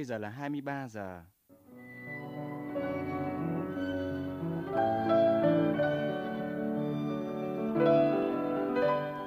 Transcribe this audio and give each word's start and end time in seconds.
bây 0.00 0.04
giờ 0.04 0.18
là 0.18 0.28
23 0.28 0.88
giờ. 0.88 1.22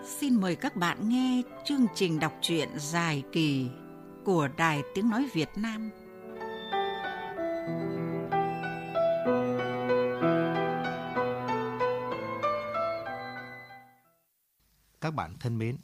Xin 0.05 0.41
mời 0.41 0.55
các 0.55 0.75
bạn 0.75 1.09
nghe 1.09 1.41
chương 1.65 1.85
trình 1.95 2.19
đọc 2.19 2.33
truyện 2.41 2.69
dài 2.77 3.23
kỳ 3.31 3.69
của 4.25 4.47
Đài 4.57 4.81
Tiếng 4.95 5.09
Nói 5.09 5.29
Việt 5.33 5.49
Nam. 5.55 5.89
Các 15.01 15.13
bạn 15.13 15.35
thân 15.39 15.57
mến, 15.57 15.77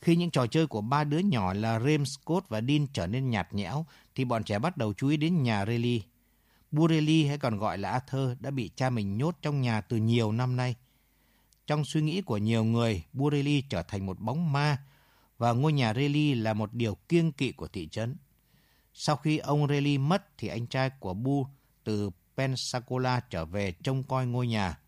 khi 0.00 0.16
những 0.16 0.30
trò 0.30 0.46
chơi 0.46 0.66
của 0.66 0.80
ba 0.80 1.04
đứa 1.04 1.18
nhỏ 1.18 1.52
là 1.52 1.80
Rem, 1.80 2.04
Scott 2.04 2.48
và 2.48 2.60
Dean 2.60 2.86
trở 2.92 3.06
nên 3.06 3.30
nhạt 3.30 3.54
nhẽo, 3.54 3.86
thì 4.14 4.24
bọn 4.24 4.44
trẻ 4.44 4.58
bắt 4.58 4.76
đầu 4.76 4.94
chú 4.94 5.08
ý 5.08 5.16
đến 5.16 5.42
nhà 5.42 5.66
Rayleigh. 5.66 6.02
Burelli 6.70 7.26
hay 7.26 7.38
còn 7.38 7.58
gọi 7.58 7.78
là 7.78 7.90
Arthur 7.90 8.30
đã 8.40 8.50
bị 8.50 8.70
cha 8.76 8.90
mình 8.90 9.18
nhốt 9.18 9.36
trong 9.42 9.60
nhà 9.60 9.80
từ 9.80 9.96
nhiều 9.96 10.32
năm 10.32 10.56
nay. 10.56 10.74
Trong 11.66 11.84
suy 11.84 12.02
nghĩ 12.02 12.22
của 12.22 12.36
nhiều 12.36 12.64
người, 12.64 13.04
Burelli 13.12 13.60
trở 13.60 13.82
thành 13.82 14.06
một 14.06 14.20
bóng 14.20 14.52
ma 14.52 14.78
và 15.38 15.52
ngôi 15.52 15.72
nhà 15.72 15.94
Rayleigh 15.94 16.36
là 16.36 16.54
một 16.54 16.72
điều 16.72 16.94
kiêng 16.94 17.32
kỵ 17.32 17.52
của 17.52 17.68
thị 17.68 17.88
trấn. 17.88 18.16
Sau 18.94 19.16
khi 19.16 19.38
ông 19.38 19.68
Rayleigh 19.68 20.00
mất 20.00 20.38
thì 20.38 20.48
anh 20.48 20.66
trai 20.66 20.90
của 20.90 21.14
Bu 21.14 21.46
từ 21.84 22.10
Pensacola 22.36 23.20
trở 23.20 23.44
về 23.44 23.72
trông 23.72 24.02
coi 24.02 24.26
ngôi 24.26 24.46
nhà. 24.46 24.78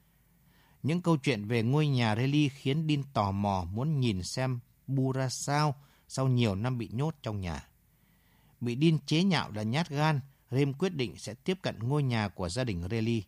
Những 0.83 1.03
câu 1.03 1.17
chuyện 1.17 1.45
về 1.45 1.62
ngôi 1.62 1.87
nhà 1.89 2.17
Rayleigh 2.17 2.53
khiến 2.53 2.87
Dean 2.89 3.03
tò 3.12 3.33
mò 3.33 3.65
muốn 3.73 4.01
nhìn 4.01 4.23
xem 4.23 4.61
Bu 4.89 5.12
ra 5.12 5.28
sao 5.28 5.75
sau 6.08 6.28
nhiều 6.28 6.55
năm 6.55 6.78
bị 6.78 6.89
nhốt 6.92 7.14
trong 7.22 7.41
nhà. 7.41 7.69
Bị 8.61 8.75
điên 8.75 8.98
chế 9.06 9.25
nhạo 9.25 9.50
là 9.50 9.62
nhát 9.62 9.89
gan, 9.89 10.20
Rem 10.50 10.75
quyết 10.75 10.94
định 10.94 11.19
sẽ 11.19 11.34
tiếp 11.34 11.58
cận 11.62 11.78
ngôi 11.78 12.03
nhà 12.03 12.28
của 12.28 12.48
gia 12.48 12.64
đình 12.64 12.89
Reli. 12.91 13.22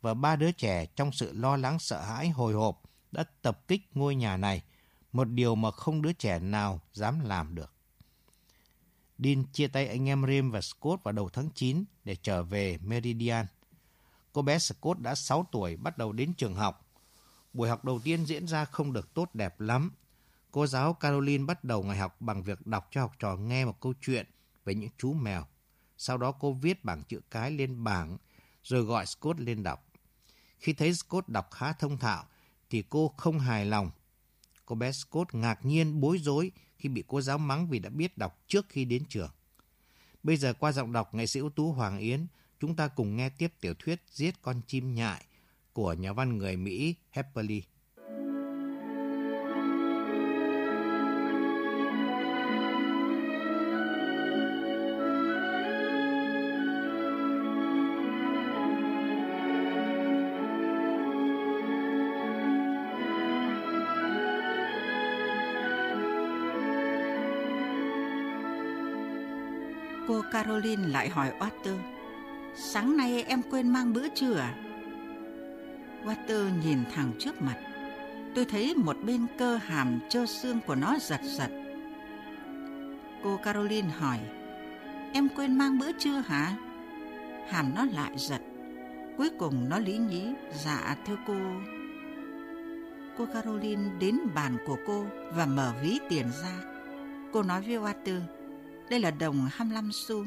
Và 0.00 0.14
ba 0.14 0.36
đứa 0.36 0.52
trẻ 0.52 0.86
trong 0.86 1.12
sự 1.12 1.32
lo 1.32 1.56
lắng 1.56 1.78
sợ 1.78 2.02
hãi 2.02 2.28
hồi 2.28 2.54
hộp 2.54 2.82
đã 3.12 3.24
tập 3.42 3.68
kích 3.68 3.88
ngôi 3.94 4.14
nhà 4.14 4.36
này, 4.36 4.62
một 5.12 5.24
điều 5.24 5.54
mà 5.54 5.70
không 5.70 6.02
đứa 6.02 6.12
trẻ 6.12 6.38
nào 6.38 6.80
dám 6.92 7.20
làm 7.20 7.54
được. 7.54 7.72
Dean 9.18 9.44
chia 9.52 9.68
tay 9.68 9.88
anh 9.88 10.08
em 10.08 10.26
Rem 10.26 10.50
và 10.50 10.60
Scott 10.60 11.04
vào 11.04 11.12
đầu 11.12 11.28
tháng 11.28 11.48
9 11.54 11.84
để 12.04 12.16
trở 12.22 12.42
về 12.42 12.78
Meridian. 12.78 13.46
Cô 14.32 14.42
bé 14.42 14.58
Scott 14.58 15.00
đã 15.00 15.14
6 15.14 15.46
tuổi 15.52 15.76
bắt 15.76 15.98
đầu 15.98 16.12
đến 16.12 16.34
trường 16.34 16.54
học. 16.54 16.86
Buổi 17.52 17.68
học 17.68 17.84
đầu 17.84 18.00
tiên 18.04 18.24
diễn 18.24 18.46
ra 18.46 18.64
không 18.64 18.92
được 18.92 19.14
tốt 19.14 19.34
đẹp 19.34 19.60
lắm. 19.60 19.92
Cô 20.50 20.66
giáo 20.66 20.92
Caroline 20.94 21.44
bắt 21.44 21.64
đầu 21.64 21.82
ngày 21.82 21.96
học 21.96 22.20
bằng 22.20 22.42
việc 22.42 22.66
đọc 22.66 22.88
cho 22.90 23.00
học 23.00 23.12
trò 23.18 23.36
nghe 23.36 23.64
một 23.64 23.80
câu 23.80 23.94
chuyện 24.00 24.26
về 24.64 24.74
những 24.74 24.90
chú 24.98 25.12
mèo. 25.12 25.44
Sau 25.96 26.18
đó 26.18 26.32
cô 26.32 26.52
viết 26.52 26.84
bảng 26.84 27.02
chữ 27.02 27.20
cái 27.30 27.50
lên 27.50 27.84
bảng, 27.84 28.16
rồi 28.62 28.82
gọi 28.82 29.06
Scott 29.06 29.40
lên 29.40 29.62
đọc. 29.62 29.86
Khi 30.58 30.72
thấy 30.72 30.94
Scott 30.94 31.28
đọc 31.28 31.50
khá 31.50 31.72
thông 31.72 31.98
thạo, 31.98 32.24
thì 32.70 32.84
cô 32.90 33.14
không 33.16 33.38
hài 33.38 33.66
lòng. 33.66 33.90
Cô 34.66 34.74
bé 34.74 34.92
Scott 34.92 35.34
ngạc 35.34 35.64
nhiên 35.64 36.00
bối 36.00 36.18
rối 36.18 36.52
khi 36.78 36.88
bị 36.88 37.04
cô 37.06 37.20
giáo 37.20 37.38
mắng 37.38 37.68
vì 37.68 37.78
đã 37.78 37.90
biết 37.90 38.18
đọc 38.18 38.38
trước 38.48 38.66
khi 38.68 38.84
đến 38.84 39.04
trường. 39.08 39.30
Bây 40.22 40.36
giờ 40.36 40.54
qua 40.54 40.72
giọng 40.72 40.92
đọc 40.92 41.14
nghệ 41.14 41.26
sĩ 41.26 41.40
ưu 41.40 41.50
tú 41.50 41.72
Hoàng 41.72 41.98
Yến, 41.98 42.26
chúng 42.60 42.76
ta 42.76 42.88
cùng 42.88 43.16
nghe 43.16 43.28
tiếp 43.28 43.52
tiểu 43.60 43.74
thuyết 43.78 44.02
Giết 44.10 44.42
con 44.42 44.60
chim 44.66 44.94
nhại 44.94 45.24
của 45.72 45.92
nhà 45.92 46.12
văn 46.12 46.38
người 46.38 46.56
Mỹ 46.56 46.94
Harper 47.10 47.46
Caroline 70.30 70.88
lại 70.88 71.08
hỏi 71.08 71.32
Walter, 71.38 71.78
sáng 72.54 72.96
nay 72.96 73.24
em 73.28 73.42
quên 73.50 73.68
mang 73.68 73.92
bữa 73.92 74.08
trưa 74.08 74.34
à? 74.34 74.54
Walter 76.04 76.60
nhìn 76.64 76.78
thẳng 76.94 77.12
trước 77.18 77.42
mặt. 77.42 77.56
Tôi 78.34 78.44
thấy 78.44 78.74
một 78.76 78.96
bên 79.04 79.26
cơ 79.38 79.56
hàm 79.56 80.00
trơ 80.08 80.26
xương 80.26 80.60
của 80.66 80.74
nó 80.74 80.96
giật 81.00 81.20
giật. 81.22 81.50
Cô 83.22 83.36
Caroline 83.36 83.88
hỏi, 83.88 84.18
em 85.12 85.28
quên 85.36 85.58
mang 85.58 85.78
bữa 85.78 85.92
trưa 85.92 86.22
hả? 86.26 86.56
Hàm 87.48 87.74
nó 87.74 87.84
lại 87.84 88.12
giật. 88.16 88.40
Cuối 89.16 89.30
cùng 89.38 89.68
nó 89.68 89.78
lý 89.78 89.98
nhí, 89.98 90.24
dạ 90.64 90.96
thưa 91.06 91.16
cô. 91.26 91.36
Cô 93.18 93.26
Caroline 93.26 93.82
đến 94.00 94.18
bàn 94.34 94.56
của 94.66 94.76
cô 94.86 95.06
và 95.34 95.46
mở 95.46 95.72
ví 95.82 95.98
tiền 96.08 96.26
ra. 96.42 96.54
Cô 97.32 97.42
nói 97.42 97.60
với 97.60 97.78
Walter, 97.78 98.20
đây 98.90 99.00
là 99.00 99.10
đồng 99.10 99.48
25 99.52 99.92
xu. 99.92 100.26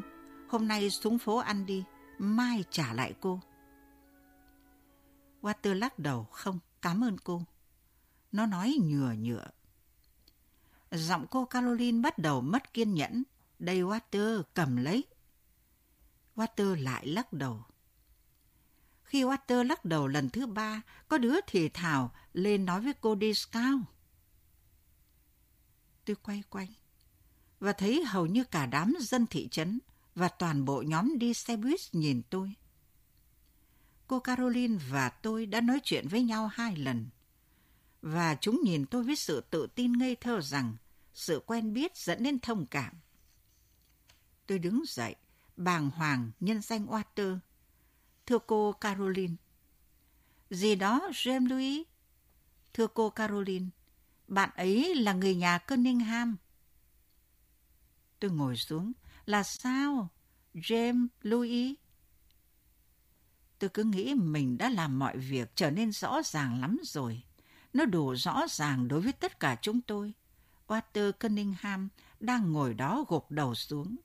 Hôm 0.50 0.68
nay 0.68 0.90
xuống 0.90 1.20
phố 1.20 1.38
ăn 1.38 1.66
đi, 1.66 1.84
mai 2.18 2.64
trả 2.70 2.94
lại 2.94 3.14
cô. 3.22 3.40
Water 5.42 5.74
lắc 5.74 6.00
đầu, 6.00 6.24
không, 6.24 6.60
cảm 6.82 7.04
ơn 7.04 7.18
cô. 7.18 7.42
Nó 8.32 8.46
nói 8.46 8.78
nhừa 8.82 9.14
nhựa. 9.20 9.48
Giọng 10.92 11.26
cô 11.32 11.46
Caroline 11.46 12.02
bắt 12.02 12.18
đầu 12.18 12.42
mất 12.42 12.74
kiên 12.74 12.94
nhẫn. 12.94 13.24
Đây 13.60 13.82
Water, 13.82 14.44
cầm 14.54 14.78
lấy. 14.78 15.04
Water 16.36 16.84
lại 16.84 17.08
lắc 17.08 17.34
đầu. 17.34 17.64
Khi 19.04 19.24
Water 19.24 19.64
lắc 19.64 19.86
đầu 19.86 20.08
lần 20.08 20.30
thứ 20.30 20.48
ba, 20.48 20.82
có 21.08 21.18
đứa 21.18 21.36
thì 21.48 21.70
thảo 21.70 22.12
lên 22.34 22.66
nói 22.66 22.82
với 22.82 22.94
cô 23.02 23.16
đi 23.16 23.34
scout. 23.34 23.82
Tôi 26.06 26.16
quay 26.16 26.44
quanh 26.50 26.68
và 27.64 27.74
thấy 27.74 28.04
hầu 28.06 28.26
như 28.26 28.44
cả 28.44 28.66
đám 28.66 28.94
dân 29.00 29.28
thị 29.28 29.48
trấn 29.52 29.80
và 30.16 30.28
toàn 30.28 30.66
bộ 30.66 30.82
nhóm 30.82 31.18
đi 31.18 31.34
xe 31.34 31.58
buýt 31.58 31.80
nhìn 31.92 32.22
tôi. 32.30 32.54
Cô 34.08 34.20
Caroline 34.20 34.78
và 34.90 35.10
tôi 35.10 35.46
đã 35.46 35.62
nói 35.62 35.80
chuyện 35.84 36.08
với 36.08 36.24
nhau 36.24 36.48
hai 36.48 36.76
lần. 36.76 37.10
Và 38.02 38.36
chúng 38.42 38.62
nhìn 38.64 38.86
tôi 38.86 39.04
với 39.04 39.16
sự 39.16 39.42
tự 39.50 39.68
tin 39.76 39.94
ngây 39.94 40.16
thơ 40.16 40.42
rằng 40.42 40.76
sự 41.14 41.42
quen 41.46 41.74
biết 41.74 41.98
dẫn 41.98 42.24
đến 42.24 42.40
thông 42.40 42.66
cảm. 42.66 42.94
Tôi 44.48 44.60
đứng 44.60 44.84
dậy, 44.88 45.16
bàng 45.58 45.90
hoàng 45.90 46.32
nhân 46.40 46.62
danh 46.62 46.86
Water. 46.86 47.38
Thưa 48.26 48.40
cô 48.48 48.72
Caroline. 48.72 49.36
Gì 50.50 50.76
đó, 50.76 51.10
James 51.12 51.50
Louis? 51.50 51.88
Thưa 52.74 52.88
cô 52.88 53.10
Caroline, 53.10 53.66
bạn 54.28 54.50
ấy 54.56 54.96
là 54.96 55.14
người 55.14 55.36
nhà 55.36 55.58
Cunningham. 55.58 56.38
Tôi 58.24 58.32
ngồi 58.32 58.58
xuống. 58.58 58.92
Là 59.26 59.44
sao? 59.44 60.10
James 60.54 61.08
Louis? 61.22 61.74
Tôi 63.60 63.70
cứ 63.70 63.84
nghĩ 63.84 64.14
mình 64.16 64.58
đã 64.58 64.70
làm 64.70 65.00
mọi 65.00 65.18
việc 65.18 65.56
trở 65.56 65.72
nên 65.72 65.92
rõ 65.92 66.22
ràng 66.26 66.62
lắm 66.62 66.80
rồi. 66.84 67.24
Nó 67.74 67.86
đủ 67.86 68.16
rõ 68.16 68.46
ràng 68.50 68.88
đối 68.88 69.02
với 69.02 69.12
tất 69.12 69.40
cả 69.40 69.58
chúng 69.62 69.82
tôi. 69.82 70.14
Walter 70.68 71.12
Cunningham 71.12 71.90
đang 72.20 72.52
ngồi 72.52 72.74
đó 72.74 73.06
gục 73.08 73.32
đầu 73.32 73.56
xuống. 73.56 73.96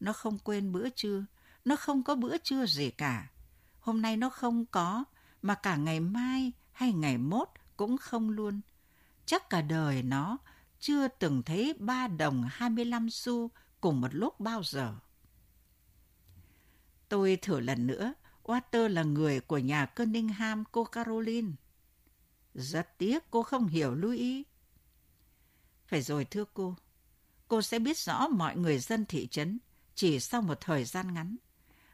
Nó 0.00 0.12
không 0.12 0.38
quên 0.38 0.72
bữa 0.72 0.88
trưa. 0.88 1.24
Nó 1.64 1.76
không 1.76 2.02
có 2.02 2.14
bữa 2.14 2.38
trưa 2.38 2.66
gì 2.66 2.90
cả. 2.90 3.30
Hôm 3.80 4.02
nay 4.02 4.16
nó 4.16 4.30
không 4.30 4.66
có, 4.66 5.04
mà 5.42 5.54
cả 5.54 5.76
ngày 5.76 6.00
mai 6.00 6.52
hay 6.72 6.92
ngày 6.92 7.18
mốt 7.18 7.48
cũng 7.76 7.98
không 7.98 8.30
luôn. 8.30 8.60
Chắc 9.26 9.50
cả 9.50 9.62
đời 9.62 10.02
nó 10.02 10.38
chưa 10.82 11.08
từng 11.08 11.42
thấy 11.42 11.74
ba 11.78 12.08
đồng 12.08 12.44
25 12.50 13.10
xu 13.10 13.50
cùng 13.80 14.00
một 14.00 14.14
lúc 14.14 14.40
bao 14.40 14.62
giờ. 14.62 14.94
Tôi 17.08 17.38
thử 17.42 17.60
lần 17.60 17.86
nữa, 17.86 18.14
Water 18.42 18.88
là 18.88 19.02
người 19.02 19.40
của 19.40 19.58
nhà 19.58 19.86
Cunningham 19.86 20.64
cô 20.72 20.84
Caroline. 20.84 21.48
Rất 22.54 22.98
tiếc 22.98 23.30
cô 23.30 23.42
không 23.42 23.66
hiểu 23.66 23.94
Louis. 23.94 24.46
Phải 25.86 26.02
rồi 26.02 26.24
thưa 26.24 26.44
cô, 26.54 26.76
cô 27.48 27.62
sẽ 27.62 27.78
biết 27.78 27.98
rõ 27.98 28.28
mọi 28.28 28.56
người 28.56 28.78
dân 28.78 29.04
thị 29.06 29.26
trấn 29.26 29.58
chỉ 29.94 30.20
sau 30.20 30.42
một 30.42 30.60
thời 30.60 30.84
gian 30.84 31.14
ngắn. 31.14 31.36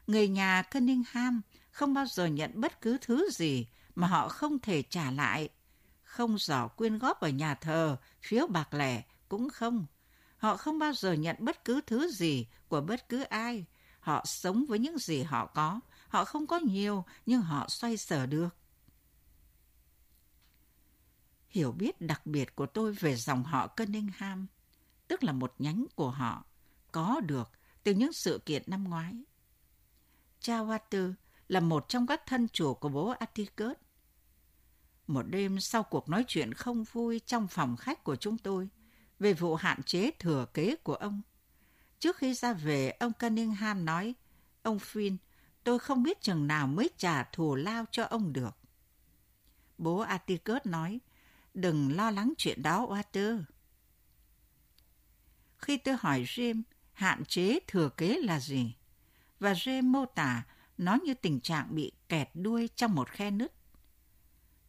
Người 0.07 0.27
nhà 0.27 0.61
Cunningham 0.61 1.41
không 1.71 1.93
bao 1.93 2.05
giờ 2.05 2.25
nhận 2.25 2.61
bất 2.61 2.81
cứ 2.81 2.97
thứ 3.01 3.29
gì 3.31 3.67
mà 3.95 4.07
họ 4.07 4.29
không 4.29 4.59
thể 4.59 4.81
trả 4.81 5.11
lại. 5.11 5.49
Không 6.09 6.37
giỏ 6.37 6.67
quyên 6.67 6.97
góp 6.97 7.19
ở 7.19 7.29
nhà 7.29 7.55
thờ, 7.55 7.97
phiếu 8.21 8.47
bạc 8.47 8.73
lẻ 8.73 9.03
cũng 9.29 9.49
không. 9.49 9.85
Họ 10.37 10.57
không 10.57 10.79
bao 10.79 10.93
giờ 10.93 11.13
nhận 11.13 11.35
bất 11.39 11.65
cứ 11.65 11.81
thứ 11.87 12.11
gì 12.11 12.47
của 12.67 12.81
bất 12.81 13.09
cứ 13.09 13.21
ai. 13.21 13.65
Họ 13.99 14.25
sống 14.25 14.65
với 14.67 14.79
những 14.79 14.97
gì 14.97 15.23
họ 15.23 15.45
có. 15.45 15.79
Họ 16.07 16.25
không 16.25 16.47
có 16.47 16.59
nhiều, 16.59 17.05
nhưng 17.25 17.41
họ 17.41 17.69
xoay 17.69 17.97
sở 17.97 18.25
được. 18.25 18.49
Hiểu 21.49 21.71
biết 21.71 22.01
đặc 22.01 22.25
biệt 22.25 22.55
của 22.55 22.65
tôi 22.65 22.93
về 22.93 23.15
dòng 23.15 23.43
họ 23.43 23.67
Cunningham, 23.67 24.47
tức 25.07 25.23
là 25.23 25.31
một 25.31 25.53
nhánh 25.59 25.85
của 25.95 26.11
họ, 26.11 26.45
có 26.91 27.21
được 27.23 27.49
từ 27.83 27.93
những 27.93 28.13
sự 28.13 28.41
kiện 28.45 28.63
năm 28.67 28.83
ngoái. 28.83 29.23
Cha 30.39 30.57
Water 30.57 31.13
là 31.47 31.59
một 31.59 31.85
trong 31.89 32.07
các 32.07 32.21
thân 32.25 32.47
chủ 32.47 32.73
của 32.73 32.89
bố 32.89 33.09
Atticus. 33.09 33.77
Một 35.09 35.21
đêm 35.21 35.59
sau 35.59 35.83
cuộc 35.83 36.09
nói 36.09 36.25
chuyện 36.27 36.53
không 36.53 36.83
vui 36.83 37.21
trong 37.25 37.47
phòng 37.47 37.77
khách 37.77 38.03
của 38.03 38.15
chúng 38.15 38.37
tôi 38.37 38.69
về 39.19 39.33
vụ 39.33 39.55
hạn 39.55 39.83
chế 39.83 40.11
thừa 40.19 40.45
kế 40.53 40.75
của 40.75 40.95
ông. 40.95 41.21
Trước 41.99 42.17
khi 42.17 42.33
ra 42.33 42.53
về, 42.53 42.89
ông 42.89 43.11
Cunningham 43.13 43.85
nói, 43.85 44.15
ông 44.63 44.77
Finn, 44.77 45.17
tôi 45.63 45.79
không 45.79 46.03
biết 46.03 46.21
chừng 46.21 46.47
nào 46.47 46.67
mới 46.67 46.89
trả 46.97 47.23
thù 47.23 47.55
lao 47.55 47.85
cho 47.91 48.03
ông 48.03 48.33
được. 48.33 48.57
Bố 49.77 49.99
Atticus 49.99 50.61
nói, 50.65 50.99
đừng 51.53 51.95
lo 51.95 52.11
lắng 52.11 52.33
chuyện 52.37 52.61
đó, 52.61 52.87
Walter. 52.89 53.43
Khi 55.57 55.77
tôi 55.77 55.95
hỏi 55.99 56.23
James 56.23 56.61
hạn 56.93 57.25
chế 57.25 57.59
thừa 57.67 57.89
kế 57.89 58.17
là 58.23 58.39
gì, 58.39 58.75
và 59.39 59.53
James 59.53 59.83
mô 59.83 60.05
tả 60.05 60.43
nó 60.77 60.97
như 61.05 61.13
tình 61.13 61.39
trạng 61.39 61.75
bị 61.75 61.91
kẹt 62.09 62.29
đuôi 62.33 62.69
trong 62.75 62.95
một 62.95 63.09
khe 63.09 63.31
nứt. 63.31 63.58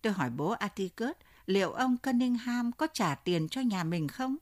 Tôi 0.03 0.13
hỏi 0.13 0.31
bố 0.31 0.51
Atticus 0.51 1.17
liệu 1.47 1.73
ông 1.73 1.97
Cunningham 1.97 2.73
có 2.73 2.87
trả 2.93 3.15
tiền 3.15 3.49
cho 3.49 3.61
nhà 3.61 3.85
mình 3.85 4.09
không? 4.09 4.37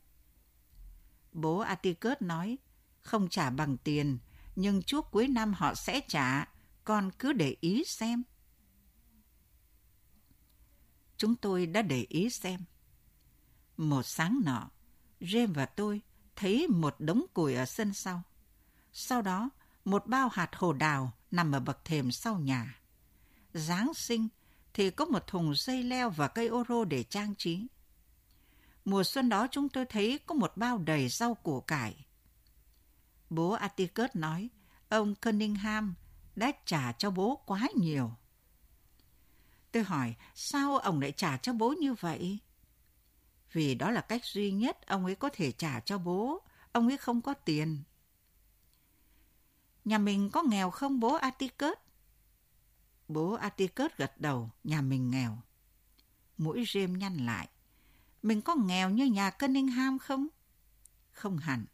Bố 1.31 1.59
Atticus 1.59 2.13
nói, 2.19 2.57
không 2.99 3.29
trả 3.29 3.49
bằng 3.49 3.77
tiền, 3.77 4.17
nhưng 4.55 4.81
trước 4.81 5.05
cuối 5.11 5.27
năm 5.27 5.53
họ 5.53 5.75
sẽ 5.75 6.01
trả, 6.07 6.47
con 6.83 7.11
cứ 7.19 7.33
để 7.33 7.55
ý 7.61 7.83
xem. 7.87 8.23
Chúng 11.17 11.35
tôi 11.35 11.65
đã 11.65 11.81
để 11.81 12.05
ý 12.09 12.29
xem. 12.29 12.59
Một 13.77 14.03
sáng 14.03 14.41
nọ, 14.45 14.69
James 15.19 15.53
và 15.53 15.65
tôi 15.65 16.01
thấy 16.35 16.67
một 16.67 16.95
đống 16.99 17.25
củi 17.33 17.55
ở 17.55 17.65
sân 17.65 17.93
sau. 17.93 18.21
Sau 18.93 19.21
đó, 19.21 19.49
một 19.85 20.07
bao 20.07 20.29
hạt 20.29 20.49
hồ 20.55 20.73
đào 20.73 21.11
nằm 21.31 21.51
ở 21.51 21.59
bậc 21.59 21.85
thềm 21.85 22.11
sau 22.11 22.39
nhà. 22.39 22.79
Giáng 23.53 23.93
sinh 23.93 24.27
thì 24.79 24.89
có 24.89 25.05
một 25.05 25.27
thùng 25.27 25.53
dây 25.55 25.83
leo 25.83 26.09
và 26.09 26.27
cây 26.27 26.47
ô 26.47 26.63
rô 26.69 26.85
để 26.85 27.03
trang 27.03 27.35
trí. 27.35 27.67
Mùa 28.85 29.03
xuân 29.03 29.29
đó 29.29 29.47
chúng 29.51 29.69
tôi 29.69 29.85
thấy 29.85 30.19
có 30.25 30.35
một 30.35 30.57
bao 30.57 30.77
đầy 30.77 31.09
rau 31.09 31.35
củ 31.35 31.61
cải. 31.61 32.05
Bố 33.29 33.51
Atticus 33.51 34.09
nói, 34.13 34.49
ông 34.89 35.15
Cunningham 35.15 35.95
đã 36.35 36.51
trả 36.65 36.91
cho 36.91 37.11
bố 37.11 37.41
quá 37.45 37.67
nhiều. 37.75 38.11
Tôi 39.71 39.83
hỏi, 39.83 40.15
sao 40.35 40.77
ông 40.77 41.01
lại 41.01 41.11
trả 41.11 41.37
cho 41.37 41.53
bố 41.53 41.73
như 41.79 41.93
vậy? 41.93 42.39
Vì 43.51 43.75
đó 43.75 43.91
là 43.91 44.01
cách 44.01 44.25
duy 44.25 44.51
nhất 44.51 44.87
ông 44.87 45.05
ấy 45.05 45.15
có 45.15 45.29
thể 45.33 45.51
trả 45.51 45.79
cho 45.79 45.97
bố. 45.97 46.41
Ông 46.71 46.87
ấy 46.87 46.97
không 46.97 47.21
có 47.21 47.33
tiền. 47.33 47.83
Nhà 49.85 49.97
mình 49.97 50.29
có 50.29 50.43
nghèo 50.43 50.71
không 50.71 50.99
bố 50.99 51.13
Atticus? 51.13 51.77
Bố 53.09 53.33
Atticus 53.33 53.91
gật 53.97 54.21
đầu, 54.21 54.49
nhà 54.63 54.81
mình 54.81 55.11
nghèo. 55.11 55.37
Mũi 56.37 56.65
rêm 56.67 56.97
nhăn 56.97 57.17
lại. 57.17 57.49
Mình 58.23 58.41
có 58.41 58.55
nghèo 58.55 58.89
như 58.89 59.05
nhà 59.05 59.29
Cunningham 59.29 59.99
không? 59.99 60.27
Không 61.11 61.37
hẳn. 61.37 61.65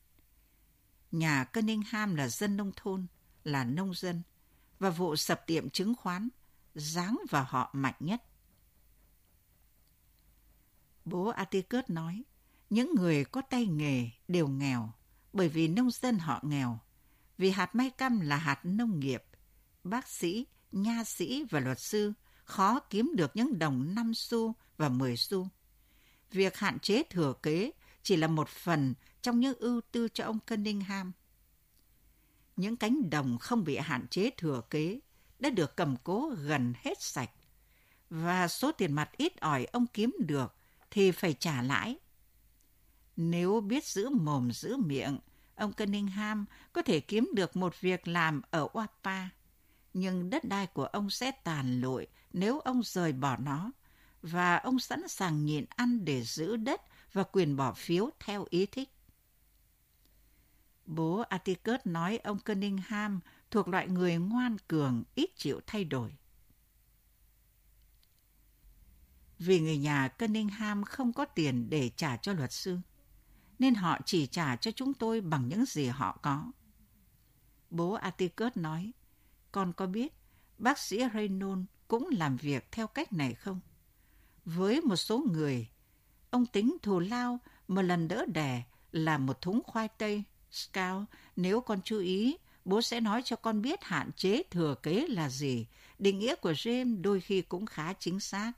Nhà 1.12 1.44
Cunningham 1.44 2.16
là 2.16 2.28
dân 2.28 2.58
nông 2.58 2.72
thôn, 2.76 3.06
là 3.44 3.64
nông 3.64 3.94
dân, 3.94 4.22
và 4.80 4.90
vụ 4.90 5.16
sập 5.16 5.48
tiệm 5.48 5.70
chứng 5.70 5.96
khoán, 5.96 6.30
dáng 6.76 7.20
vào 7.30 7.46
họ 7.50 7.70
mạnh 7.74 7.96
nhất. 8.00 8.24
Bố 11.06 11.28
Atticus 11.28 11.84
nói, 11.88 12.24
những 12.70 12.96
người 12.96 13.26
có 13.26 13.42
tay 13.42 13.66
nghề 13.66 14.10
đều 14.28 14.48
nghèo, 14.48 14.94
bởi 15.34 15.50
vì 15.50 15.68
nông 15.68 15.92
dân 15.92 16.18
họ 16.20 16.40
nghèo, 16.44 16.80
vì 17.38 17.50
hạt 17.50 17.76
may 17.76 17.90
cam 17.90 18.20
là 18.20 18.38
hạt 18.38 18.60
nông 18.64 19.00
nghiệp. 19.00 19.24
Bác 19.84 20.08
sĩ, 20.08 20.46
nha 20.72 21.04
sĩ 21.04 21.44
và 21.50 21.60
luật 21.60 21.80
sư 21.80 22.14
khó 22.44 22.80
kiếm 22.80 23.12
được 23.16 23.32
những 23.36 23.60
đồng 23.60 23.96
5 23.96 24.14
xu 24.14 24.56
và 24.78 24.90
10 24.90 25.18
xu. 25.18 25.48
Việc 26.32 26.58
hạn 26.58 26.80
chế 26.80 27.04
thừa 27.04 27.34
kế 27.44 27.72
chỉ 28.04 28.16
là 28.16 28.28
một 28.28 28.50
phần 28.50 28.94
trong 29.22 29.40
những 29.40 29.58
ưu 29.60 29.82
tư 29.92 30.08
cho 30.14 30.24
ông 30.24 30.40
Cunningham. 30.40 31.12
Những 32.56 32.78
cánh 32.78 33.10
đồng 33.10 33.38
không 33.38 33.64
bị 33.64 33.78
hạn 33.78 34.08
chế 34.08 34.30
thừa 34.38 34.62
kế 34.70 35.00
đã 35.40 35.50
được 35.50 35.76
cầm 35.76 35.96
cố 36.04 36.34
gần 36.38 36.74
hết 36.84 37.02
sạch 37.02 37.32
và 38.10 38.48
số 38.48 38.72
tiền 38.72 38.94
mặt 38.94 39.10
ít 39.18 39.40
ỏi 39.40 39.66
ông 39.66 39.88
kiếm 39.88 40.16
được 40.20 40.56
thì 40.92 41.12
phải 41.12 41.34
trả 41.34 41.62
lãi. 41.62 41.98
Nếu 43.16 43.62
biết 43.62 43.86
giữ 43.86 44.10
mồm 44.10 44.52
giữ 44.52 44.78
miệng, 44.78 45.20
ông 45.56 45.74
Cunningham 45.74 46.46
có 46.74 46.82
thể 46.82 47.00
kiếm 47.00 47.30
được 47.36 47.56
một 47.56 47.82
việc 47.82 48.08
làm 48.08 48.42
ở 48.52 48.68
Wapa. 48.74 49.28
Nhưng 49.98 50.30
đất 50.30 50.44
đai 50.44 50.68
của 50.68 50.86
ông 50.86 51.10
sẽ 51.10 51.32
tàn 51.32 51.82
lụi 51.82 52.08
nếu 52.34 52.60
ông 52.60 52.84
rời 52.84 53.14
bỏ 53.14 53.38
nó, 53.38 53.72
và 54.22 54.58
ông 54.58 54.80
sẵn 54.80 55.08
sàng 55.08 55.46
nhịn 55.46 55.66
ăn 55.70 56.06
để 56.06 56.24
giữ 56.24 56.56
đất 56.56 56.82
và 57.14 57.24
quyền 57.24 57.56
bỏ 57.56 57.74
phiếu 57.74 58.10
theo 58.20 58.46
ý 58.50 58.66
thích. 58.66 58.90
Bố 60.86 61.20
Atticus 61.20 61.80
nói 61.86 62.18
ông 62.18 62.40
Cunningham 62.40 63.20
thuộc 63.52 63.68
loại 63.68 63.88
người 63.88 64.18
ngoan 64.18 64.58
cường, 64.68 65.04
ít 65.16 65.30
chịu 65.36 65.60
thay 65.68 65.84
đổi. 65.84 66.16
Vì 69.40 69.60
người 69.60 69.78
nhà 69.78 70.08
Cunningham 70.08 70.84
không 70.84 71.14
có 71.14 71.26
tiền 71.26 71.70
để 71.70 71.92
trả 71.96 72.18
cho 72.18 72.34
luật 72.34 72.52
sư, 72.52 72.80
nên 73.60 73.76
họ 73.76 74.00
chỉ 74.06 74.28
trả 74.28 74.56
cho 74.56 74.72
chúng 74.72 74.94
tôi 74.94 75.22
bằng 75.22 75.48
những 75.48 75.66
gì 75.66 75.86
họ 75.88 76.20
có. 76.22 76.52
Bố 77.70 77.92
Atticus 77.94 78.52
nói, 78.56 78.92
con 79.56 79.74
có 79.74 79.88
biết 79.88 80.14
bác 80.58 80.80
sĩ 80.80 81.02
Reynolds 81.14 81.66
cũng 81.88 82.10
làm 82.12 82.38
việc 82.38 82.72
theo 82.72 82.88
cách 82.88 83.14
này 83.14 83.34
không? 83.34 83.60
Với 84.46 84.82
một 84.82 84.96
số 84.96 85.26
người, 85.32 85.68
ông 86.30 86.46
tính 86.46 86.78
thù 86.82 87.00
lao 87.00 87.40
một 87.68 87.82
lần 87.82 88.08
đỡ 88.08 88.26
đẻ 88.34 88.64
là 88.92 89.18
một 89.18 89.42
thúng 89.42 89.62
khoai 89.64 89.88
tây. 89.88 90.24
Scout, 90.52 91.04
nếu 91.36 91.62
con 91.62 91.82
chú 91.84 92.00
ý, 92.00 92.38
bố 92.66 92.82
sẽ 92.82 93.00
nói 93.00 93.22
cho 93.26 93.36
con 93.36 93.62
biết 93.62 93.84
hạn 93.84 94.12
chế 94.16 94.44
thừa 94.52 94.76
kế 94.84 95.08
là 95.08 95.30
gì. 95.30 95.68
Định 96.00 96.20
nghĩa 96.20 96.36
của 96.36 96.52
James 96.52 97.02
đôi 97.02 97.22
khi 97.22 97.42
cũng 97.42 97.66
khá 97.66 97.94
chính 97.94 98.20
xác. 98.20 98.52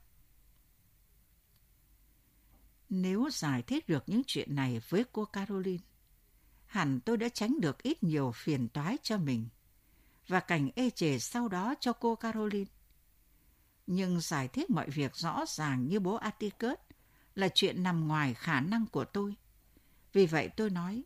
Nếu 2.89 3.29
giải 3.31 3.61
thích 3.61 3.89
được 3.89 4.03
những 4.07 4.21
chuyện 4.27 4.55
này 4.55 4.81
với 4.89 5.03
cô 5.11 5.25
Caroline, 5.25 5.83
hẳn 6.65 6.99
tôi 6.99 7.17
đã 7.17 7.29
tránh 7.29 7.59
được 7.59 7.83
ít 7.83 8.03
nhiều 8.03 8.31
phiền 8.35 8.67
toái 8.67 8.97
cho 9.03 9.17
mình 9.17 9.47
và 10.27 10.39
cảnh 10.39 10.69
ê 10.75 10.89
chề 10.89 11.19
sau 11.19 11.47
đó 11.47 11.75
cho 11.79 11.93
cô 11.93 12.15
Caroline. 12.15 12.71
Nhưng 13.87 14.21
giải 14.21 14.47
thích 14.47 14.69
mọi 14.69 14.89
việc 14.89 15.15
rõ 15.15 15.45
ràng 15.47 15.87
như 15.87 15.99
bố 15.99 16.15
Atticus 16.15 16.77
là 17.35 17.49
chuyện 17.53 17.83
nằm 17.83 18.07
ngoài 18.07 18.33
khả 18.33 18.61
năng 18.61 18.85
của 18.85 19.05
tôi. 19.05 19.35
Vì 20.13 20.25
vậy 20.25 20.49
tôi 20.57 20.69
nói, 20.69 21.03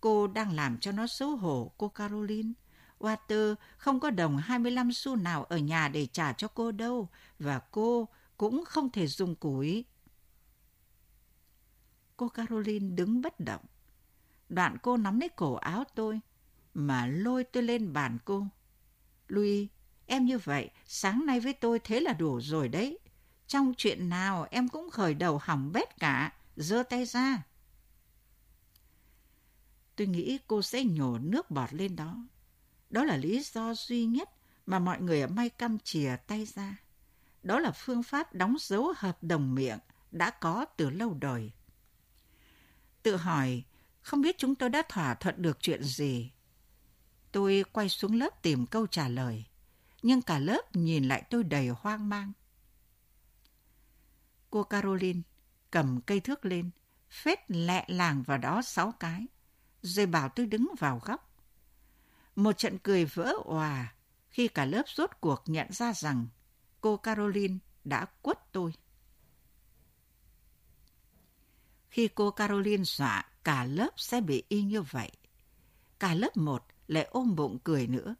cô 0.00 0.26
đang 0.26 0.52
làm 0.52 0.78
cho 0.78 0.92
nó 0.92 1.06
xấu 1.06 1.36
hổ, 1.36 1.72
cô 1.78 1.88
Caroline. 1.88 2.52
Walter 2.98 3.54
không 3.76 4.00
có 4.00 4.10
đồng 4.10 4.36
25 4.36 4.92
xu 4.92 5.16
nào 5.16 5.44
ở 5.44 5.58
nhà 5.58 5.88
để 5.88 6.06
trả 6.06 6.32
cho 6.32 6.48
cô 6.48 6.72
đâu, 6.72 7.08
và 7.38 7.58
cô 7.58 8.08
cũng 8.36 8.64
không 8.64 8.90
thể 8.90 9.06
dùng 9.06 9.34
củi 9.34 9.84
Cô 12.16 12.28
Caroline 12.28 12.88
đứng 12.94 13.22
bất 13.22 13.40
động. 13.40 13.64
Đoạn 14.48 14.76
cô 14.82 14.96
nắm 14.96 15.20
lấy 15.20 15.28
cổ 15.28 15.54
áo 15.54 15.84
tôi, 15.94 16.20
mà 16.76 17.06
lôi 17.06 17.44
tôi 17.44 17.62
lên 17.62 17.92
bàn 17.92 18.18
cô. 18.24 18.46
Louis, 19.28 19.68
em 20.06 20.24
như 20.24 20.38
vậy, 20.38 20.70
sáng 20.86 21.26
nay 21.26 21.40
với 21.40 21.52
tôi 21.52 21.78
thế 21.78 22.00
là 22.00 22.12
đủ 22.12 22.40
rồi 22.40 22.68
đấy. 22.68 22.98
Trong 23.46 23.74
chuyện 23.76 24.08
nào 24.08 24.46
em 24.50 24.68
cũng 24.68 24.90
khởi 24.90 25.14
đầu 25.14 25.38
hỏng 25.42 25.72
bét 25.72 25.98
cả, 25.98 26.32
giơ 26.56 26.82
tay 26.82 27.04
ra. 27.04 27.42
Tôi 29.96 30.06
nghĩ 30.06 30.38
cô 30.46 30.62
sẽ 30.62 30.84
nhổ 30.84 31.18
nước 31.18 31.50
bọt 31.50 31.72
lên 31.72 31.96
đó. 31.96 32.16
Đó 32.90 33.04
là 33.04 33.16
lý 33.16 33.42
do 33.42 33.74
duy 33.74 34.04
nhất 34.04 34.30
mà 34.66 34.78
mọi 34.78 35.00
người 35.00 35.20
ở 35.20 35.26
May 35.26 35.48
Căm 35.50 35.78
chìa 35.78 36.16
tay 36.26 36.46
ra. 36.54 36.76
Đó 37.42 37.58
là 37.58 37.70
phương 37.70 38.02
pháp 38.02 38.34
đóng 38.34 38.56
dấu 38.60 38.92
hợp 38.96 39.18
đồng 39.22 39.54
miệng 39.54 39.78
đã 40.10 40.30
có 40.30 40.64
từ 40.76 40.90
lâu 40.90 41.14
đời 41.20 41.52
tự 43.06 43.16
hỏi 43.16 43.62
không 44.00 44.20
biết 44.20 44.38
chúng 44.38 44.54
tôi 44.54 44.68
đã 44.68 44.82
thỏa 44.88 45.14
thuận 45.14 45.42
được 45.42 45.58
chuyện 45.60 45.84
gì. 45.84 46.30
Tôi 47.36 47.64
quay 47.72 47.88
xuống 47.88 48.14
lớp 48.14 48.42
tìm 48.42 48.66
câu 48.66 48.86
trả 48.86 49.08
lời, 49.08 49.44
nhưng 50.02 50.22
cả 50.22 50.38
lớp 50.38 50.76
nhìn 50.76 51.04
lại 51.04 51.22
tôi 51.30 51.44
đầy 51.44 51.68
hoang 51.68 52.08
mang. 52.08 52.32
Cô 54.50 54.62
Caroline 54.62 55.20
cầm 55.70 56.00
cây 56.00 56.20
thước 56.20 56.44
lên, 56.44 56.70
phết 57.10 57.50
lẹ 57.50 57.84
làng 57.88 58.22
vào 58.22 58.38
đó 58.38 58.62
sáu 58.62 58.92
cái, 58.92 59.26
rồi 59.82 60.06
bảo 60.06 60.28
tôi 60.28 60.46
đứng 60.46 60.68
vào 60.78 61.00
góc. 61.04 61.36
Một 62.36 62.52
trận 62.52 62.78
cười 62.78 63.04
vỡ 63.04 63.32
òa 63.44 63.94
khi 64.28 64.48
cả 64.48 64.64
lớp 64.64 64.82
rốt 64.88 65.10
cuộc 65.20 65.42
nhận 65.46 65.72
ra 65.72 65.92
rằng 65.92 66.26
cô 66.80 66.96
Caroline 66.96 67.58
đã 67.84 68.04
quất 68.22 68.52
tôi. 68.52 68.72
Khi 71.88 72.08
cô 72.14 72.30
Caroline 72.30 72.84
dọa 72.84 73.30
cả 73.44 73.64
lớp 73.64 73.90
sẽ 73.96 74.20
bị 74.20 74.42
y 74.48 74.62
như 74.62 74.82
vậy. 74.82 75.10
Cả 75.98 76.14
lớp 76.14 76.36
một 76.36 76.66
lại 76.88 77.08
ôm 77.10 77.36
bụng 77.36 77.58
cười 77.64 77.86
nữa. 77.86 78.14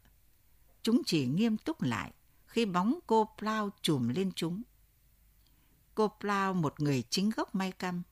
Chúng 0.81 1.01
chỉ 1.05 1.25
nghiêm 1.25 1.57
túc 1.57 1.81
lại 1.81 2.11
khi 2.45 2.65
bóng 2.65 2.99
cô 3.07 3.29
Plow 3.37 3.69
chùm 3.81 4.07
lên 4.07 4.31
chúng. 4.35 4.63
Cô 5.95 6.11
Plow 6.19 6.53
một 6.53 6.79
người 6.79 7.03
chính 7.09 7.29
gốc 7.29 7.55
may 7.55 7.71
căm, 7.71 8.03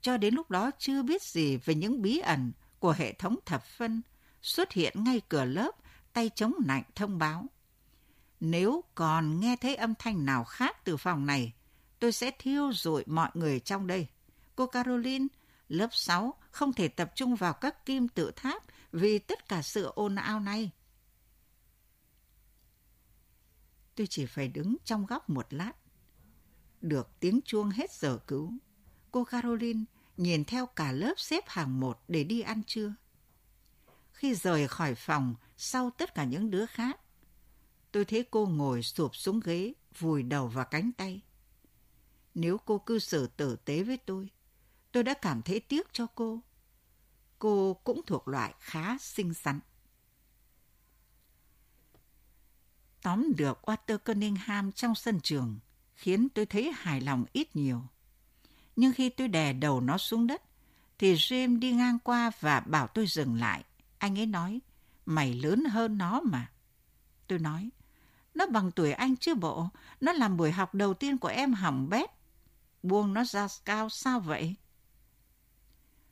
cho 0.00 0.16
đến 0.16 0.34
lúc 0.34 0.50
đó 0.50 0.70
chưa 0.78 1.02
biết 1.02 1.22
gì 1.22 1.56
về 1.56 1.74
những 1.74 2.02
bí 2.02 2.18
ẩn 2.18 2.52
của 2.78 2.92
hệ 2.92 3.12
thống 3.12 3.36
thập 3.46 3.64
phân 3.64 4.02
xuất 4.42 4.72
hiện 4.72 5.04
ngay 5.04 5.20
cửa 5.28 5.44
lớp, 5.44 5.70
tay 6.12 6.30
chống 6.34 6.54
nạnh 6.66 6.82
thông 6.94 7.18
báo. 7.18 7.46
Nếu 8.40 8.84
còn 8.94 9.40
nghe 9.40 9.56
thấy 9.56 9.76
âm 9.76 9.94
thanh 9.98 10.24
nào 10.24 10.44
khác 10.44 10.84
từ 10.84 10.96
phòng 10.96 11.26
này, 11.26 11.52
tôi 11.98 12.12
sẽ 12.12 12.30
thiêu 12.38 12.72
rụi 12.72 13.04
mọi 13.06 13.30
người 13.34 13.60
trong 13.60 13.86
đây. 13.86 14.06
Cô 14.56 14.66
Caroline, 14.66 15.26
lớp 15.68 15.88
6 15.92 16.34
không 16.50 16.72
thể 16.72 16.88
tập 16.88 17.12
trung 17.14 17.34
vào 17.34 17.52
các 17.52 17.86
kim 17.86 18.08
tự 18.08 18.30
tháp 18.36 18.62
vì 18.92 19.18
tất 19.18 19.48
cả 19.48 19.62
sự 19.62 19.84
ồn 19.94 20.14
ào 20.14 20.40
này. 20.40 20.70
Tôi 23.94 24.06
chỉ 24.06 24.26
phải 24.26 24.48
đứng 24.48 24.76
trong 24.84 25.06
góc 25.06 25.30
một 25.30 25.46
lát. 25.50 25.72
Được 26.80 27.08
tiếng 27.20 27.40
chuông 27.44 27.70
hết 27.70 27.92
giờ 27.92 28.18
cứu. 28.26 28.52
Cô 29.10 29.24
Caroline 29.24 29.84
nhìn 30.16 30.44
theo 30.44 30.66
cả 30.66 30.92
lớp 30.92 31.14
xếp 31.16 31.44
hàng 31.46 31.80
một 31.80 32.00
để 32.08 32.24
đi 32.24 32.40
ăn 32.40 32.62
trưa. 32.66 32.94
Khi 34.12 34.34
rời 34.34 34.68
khỏi 34.68 34.94
phòng 34.94 35.34
sau 35.56 35.90
tất 35.90 36.14
cả 36.14 36.24
những 36.24 36.50
đứa 36.50 36.66
khác, 36.66 37.00
tôi 37.92 38.04
thấy 38.04 38.24
cô 38.30 38.46
ngồi 38.46 38.82
sụp 38.82 39.16
xuống 39.16 39.40
ghế, 39.40 39.72
vùi 39.98 40.22
đầu 40.22 40.48
vào 40.48 40.64
cánh 40.64 40.92
tay. 40.92 41.22
Nếu 42.34 42.58
cô 42.58 42.78
cư 42.78 42.98
xử 42.98 43.26
tử 43.26 43.56
tế 43.56 43.82
với 43.82 43.96
tôi, 43.96 44.30
tôi 44.92 45.02
đã 45.02 45.14
cảm 45.14 45.42
thấy 45.42 45.60
tiếc 45.60 45.92
cho 45.92 46.06
cô. 46.14 46.40
Cô 47.40 47.76
cũng 47.84 48.00
thuộc 48.06 48.28
loại 48.28 48.54
khá 48.58 48.98
xinh 48.98 49.34
xắn. 49.34 49.60
Tóm 53.02 53.32
được 53.36 53.58
Walter 53.62 53.98
Cunningham 53.98 54.72
trong 54.72 54.94
sân 54.94 55.20
trường 55.20 55.58
khiến 55.94 56.28
tôi 56.28 56.46
thấy 56.46 56.72
hài 56.76 57.00
lòng 57.00 57.24
ít 57.32 57.56
nhiều. 57.56 57.82
Nhưng 58.76 58.92
khi 58.92 59.08
tôi 59.08 59.28
đè 59.28 59.52
đầu 59.52 59.80
nó 59.80 59.98
xuống 59.98 60.26
đất, 60.26 60.42
thì 60.98 61.14
James 61.14 61.58
đi 61.58 61.72
ngang 61.72 61.98
qua 61.98 62.30
và 62.40 62.60
bảo 62.60 62.86
tôi 62.86 63.06
dừng 63.06 63.34
lại. 63.34 63.64
Anh 63.98 64.18
ấy 64.18 64.26
nói, 64.26 64.60
mày 65.06 65.34
lớn 65.34 65.64
hơn 65.64 65.98
nó 65.98 66.20
mà. 66.20 66.50
Tôi 67.26 67.38
nói, 67.38 67.70
nó 68.34 68.46
bằng 68.46 68.70
tuổi 68.70 68.92
anh 68.92 69.16
chứ 69.16 69.34
bộ, 69.34 69.68
nó 70.00 70.12
làm 70.12 70.36
buổi 70.36 70.50
học 70.50 70.74
đầu 70.74 70.94
tiên 70.94 71.18
của 71.18 71.28
em 71.28 71.52
hỏng 71.52 71.88
bét. 71.88 72.10
Buông 72.82 73.14
nó 73.14 73.24
ra 73.24 73.46
cao 73.64 73.88
sao 73.88 74.20
vậy? 74.20 74.56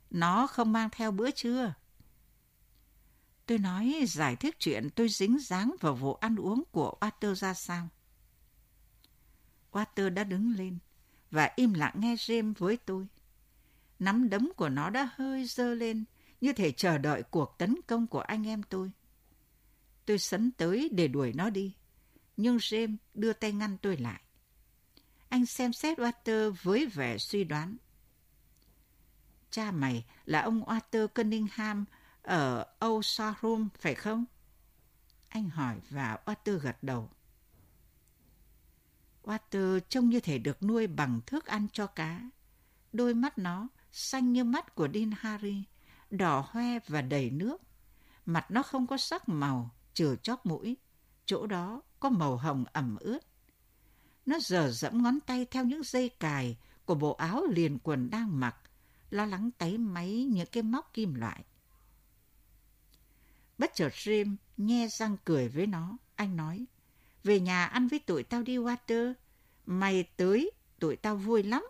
Nó 0.09 0.47
không 0.47 0.71
mang 0.71 0.89
theo 0.91 1.11
bữa 1.11 1.31
trưa. 1.31 1.73
Tôi 3.45 3.57
nói 3.57 4.03
giải 4.07 4.35
thích 4.35 4.55
chuyện 4.59 4.89
tôi 4.95 5.09
dính 5.09 5.39
dáng 5.39 5.75
vào 5.79 5.95
vụ 5.95 6.13
ăn 6.13 6.35
uống 6.35 6.63
của 6.71 6.93
Walter 7.01 7.33
ra 7.33 7.53
sao. 7.53 7.89
Walter 9.71 10.13
đã 10.13 10.23
đứng 10.23 10.53
lên 10.55 10.77
và 11.31 11.51
im 11.55 11.73
lặng 11.73 11.93
nghe 11.95 12.15
James 12.15 12.53
với 12.57 12.77
tôi. 12.77 13.07
Nắm 13.99 14.29
đấm 14.29 14.51
của 14.55 14.69
nó 14.69 14.89
đã 14.89 15.09
hơi 15.15 15.45
dơ 15.45 15.73
lên, 15.73 16.05
như 16.41 16.53
thể 16.53 16.71
chờ 16.71 16.97
đợi 16.97 17.23
cuộc 17.23 17.55
tấn 17.57 17.75
công 17.87 18.07
của 18.07 18.19
anh 18.19 18.47
em 18.47 18.63
tôi. 18.63 18.91
Tôi 20.05 20.19
sấn 20.19 20.51
tới 20.51 20.89
để 20.91 21.07
đuổi 21.07 21.33
nó 21.33 21.49
đi, 21.49 21.73
nhưng 22.37 22.57
James 22.57 22.95
đưa 23.13 23.33
tay 23.33 23.51
ngăn 23.51 23.77
tôi 23.77 23.97
lại. 23.97 24.21
Anh 25.29 25.45
xem 25.45 25.73
xét 25.73 25.99
Walter 25.99 26.53
với 26.63 26.85
vẻ 26.85 27.17
suy 27.17 27.43
đoán. 27.43 27.77
Cha 29.51 29.71
mày 29.71 30.05
là 30.25 30.41
ông 30.41 30.63
Walter 30.63 31.07
Cunningham 31.07 31.85
ở 32.21 32.65
Old 32.85 33.05
Showroom, 33.05 33.67
phải 33.79 33.95
không? 33.95 34.25
Anh 35.29 35.49
hỏi 35.49 35.75
và 35.89 36.17
Walter 36.25 36.57
gật 36.57 36.83
đầu. 36.83 37.09
Walter 39.23 39.79
trông 39.89 40.09
như 40.09 40.19
thể 40.19 40.37
được 40.37 40.63
nuôi 40.63 40.87
bằng 40.87 41.21
thức 41.25 41.45
ăn 41.45 41.67
cho 41.73 41.87
cá. 41.87 42.29
Đôi 42.93 43.13
mắt 43.13 43.37
nó 43.37 43.67
xanh 43.91 44.33
như 44.33 44.43
mắt 44.43 44.75
của 44.75 44.87
Dean 44.93 45.11
Harry, 45.17 45.63
đỏ 46.09 46.45
hoe 46.49 46.79
và 46.87 47.01
đầy 47.01 47.29
nước. 47.29 47.61
Mặt 48.25 48.51
nó 48.51 48.63
không 48.63 48.87
có 48.87 48.97
sắc 48.97 49.29
màu, 49.29 49.75
trừ 49.93 50.15
chóp 50.15 50.45
mũi. 50.45 50.77
Chỗ 51.25 51.47
đó 51.47 51.81
có 51.99 52.09
màu 52.09 52.37
hồng 52.37 52.65
ẩm 52.73 52.97
ướt. 52.99 53.19
Nó 54.25 54.39
dở 54.39 54.71
dẫm 54.71 55.03
ngón 55.03 55.19
tay 55.19 55.45
theo 55.45 55.65
những 55.65 55.83
dây 55.83 56.09
cài 56.09 56.57
của 56.85 56.95
bộ 56.95 57.13
áo 57.13 57.45
liền 57.49 57.79
quần 57.79 58.09
đang 58.09 58.39
mặc, 58.39 58.55
lo 59.09 59.25
lắng 59.25 59.49
táy 59.57 59.77
máy 59.77 60.25
những 60.25 60.47
cái 60.51 60.63
móc 60.63 60.93
kim 60.93 61.13
loại. 61.13 61.43
Bất 63.57 63.71
chợt 63.73 63.93
Jim 63.93 64.35
nghe 64.57 64.87
răng 64.87 65.17
cười 65.25 65.47
với 65.47 65.67
nó. 65.67 65.97
Anh 66.15 66.35
nói, 66.35 66.65
về 67.23 67.39
nhà 67.39 67.65
ăn 67.65 67.87
với 67.87 67.99
tụi 67.99 68.23
tao 68.23 68.43
đi 68.43 68.57
Water. 68.57 69.13
Mày 69.65 70.03
tới, 70.03 70.51
tụi 70.79 70.95
tao 70.95 71.15
vui 71.15 71.43
lắm. 71.43 71.63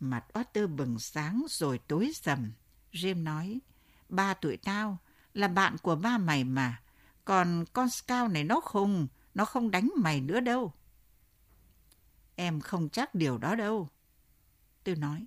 Mặt 0.00 0.24
Water 0.32 0.76
bừng 0.76 0.98
sáng 0.98 1.46
rồi 1.48 1.80
tối 1.88 2.12
sầm. 2.14 2.52
Jim 2.92 3.22
nói, 3.22 3.60
ba 4.08 4.34
tụi 4.34 4.56
tao 4.56 4.98
là 5.34 5.48
bạn 5.48 5.76
của 5.82 5.96
ba 5.96 6.18
mày 6.18 6.44
mà. 6.44 6.82
Còn 7.24 7.64
con 7.72 7.90
Scout 7.90 8.30
này 8.30 8.44
nó 8.44 8.60
khùng, 8.60 9.08
nó 9.34 9.44
không 9.44 9.70
đánh 9.70 9.90
mày 9.96 10.20
nữa 10.20 10.40
đâu. 10.40 10.72
Em 12.36 12.60
không 12.60 12.88
chắc 12.88 13.14
điều 13.14 13.38
đó 13.38 13.54
đâu. 13.54 13.88
Tôi 14.84 14.96
nói. 14.96 15.26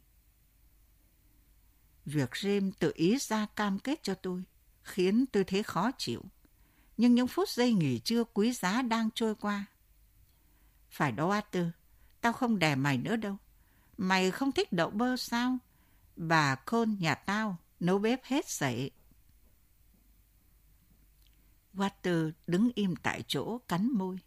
Việc 2.06 2.32
James 2.32 2.72
tự 2.80 2.92
ý 2.96 3.18
ra 3.18 3.46
cam 3.46 3.80
kết 3.80 4.04
cho 4.04 4.14
tôi 4.14 4.44
khiến 4.84 5.26
tôi 5.26 5.44
thấy 5.44 5.64
khó 5.64 5.92
chịu. 5.98 6.22
Nhưng 6.98 7.16
những 7.16 7.28
phút 7.28 7.50
giây 7.50 7.74
nghỉ 7.74 8.00
trưa 8.00 8.24
quý 8.24 8.54
giá 8.54 8.82
đang 8.82 9.10
trôi 9.16 9.36
qua. 9.36 9.66
Phải 10.90 11.12
đó 11.12 11.30
Arthur, 11.30 11.68
tao 12.22 12.34
không 12.34 12.60
đè 12.60 12.76
mày 12.76 12.98
nữa 12.98 13.16
đâu. 13.16 13.38
Mày 13.98 14.32
không 14.32 14.52
thích 14.52 14.74
đậu 14.74 14.90
bơ 14.90 15.18
sao? 15.18 15.58
Bà 16.16 16.56
Côn 16.56 16.98
nhà 17.00 17.16
tao 17.16 17.58
nấu 17.80 18.00
bếp 18.00 18.24
hết 18.24 18.50
sảy. 18.50 18.92
Walter 21.74 22.32
đứng 22.48 22.72
im 22.76 22.96
tại 22.96 23.24
chỗ 23.28 23.58
cắn 23.68 23.92
môi. 23.92 24.20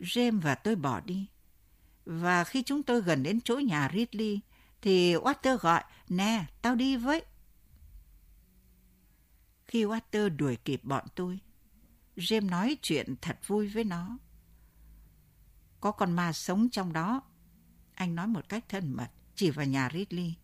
James 0.00 0.40
và 0.40 0.54
tôi 0.54 0.76
bỏ 0.76 1.00
đi. 1.00 1.26
Và 2.04 2.44
khi 2.44 2.62
chúng 2.62 2.82
tôi 2.82 3.02
gần 3.02 3.22
đến 3.22 3.40
chỗ 3.40 3.58
nhà 3.58 3.90
Ridley, 3.94 4.40
thì 4.82 5.14
Walter 5.14 5.56
gọi, 5.56 5.84
nè, 6.08 6.44
tao 6.62 6.74
đi 6.74 6.96
với. 6.96 7.24
Khi 9.66 9.84
Walter 9.84 10.36
đuổi 10.36 10.56
kịp 10.56 10.80
bọn 10.84 11.04
tôi, 11.14 11.38
James 12.16 12.48
nói 12.48 12.76
chuyện 12.82 13.14
thật 13.20 13.38
vui 13.46 13.68
với 13.68 13.84
nó. 13.84 14.18
Có 15.80 15.92
con 15.92 16.12
ma 16.12 16.32
sống 16.32 16.68
trong 16.70 16.92
đó. 16.92 17.22
Anh 17.94 18.14
nói 18.14 18.26
một 18.26 18.48
cách 18.48 18.64
thân 18.68 18.92
mật, 18.92 19.08
chỉ 19.34 19.50
vào 19.50 19.66
nhà 19.66 19.88
Ridley. 19.92 20.34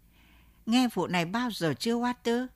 Nghe 0.66 0.88
vụ 0.94 1.06
này 1.06 1.24
bao 1.24 1.50
giờ 1.50 1.74
chưa 1.78 1.96
Walter? 1.96 2.46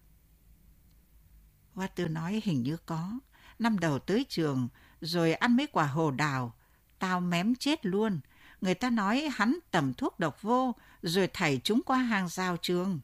Walter 1.75 2.13
nói 2.13 2.41
hình 2.45 2.63
như 2.63 2.77
có. 2.77 3.19
Năm 3.59 3.79
đầu 3.79 3.99
tới 3.99 4.27
trường, 4.29 4.69
rồi 5.01 5.35
ăn 5.35 5.57
mấy 5.57 5.67
quả 5.67 5.87
hồ 5.87 6.11
đào. 6.11 6.55
Tao 6.99 7.21
mém 7.21 7.55
chết 7.55 7.87
luôn. 7.87 8.21
Người 8.61 8.75
ta 8.75 8.91
nói 8.91 9.29
hắn 9.33 9.59
tầm 9.71 9.95
thuốc 9.95 10.19
độc 10.19 10.43
vô, 10.43 10.75
rồi 11.03 11.29
thảy 11.33 11.61
chúng 11.65 11.83
qua 11.87 11.99
hàng 11.99 12.29
rào 12.29 12.57
trường. 12.57 13.01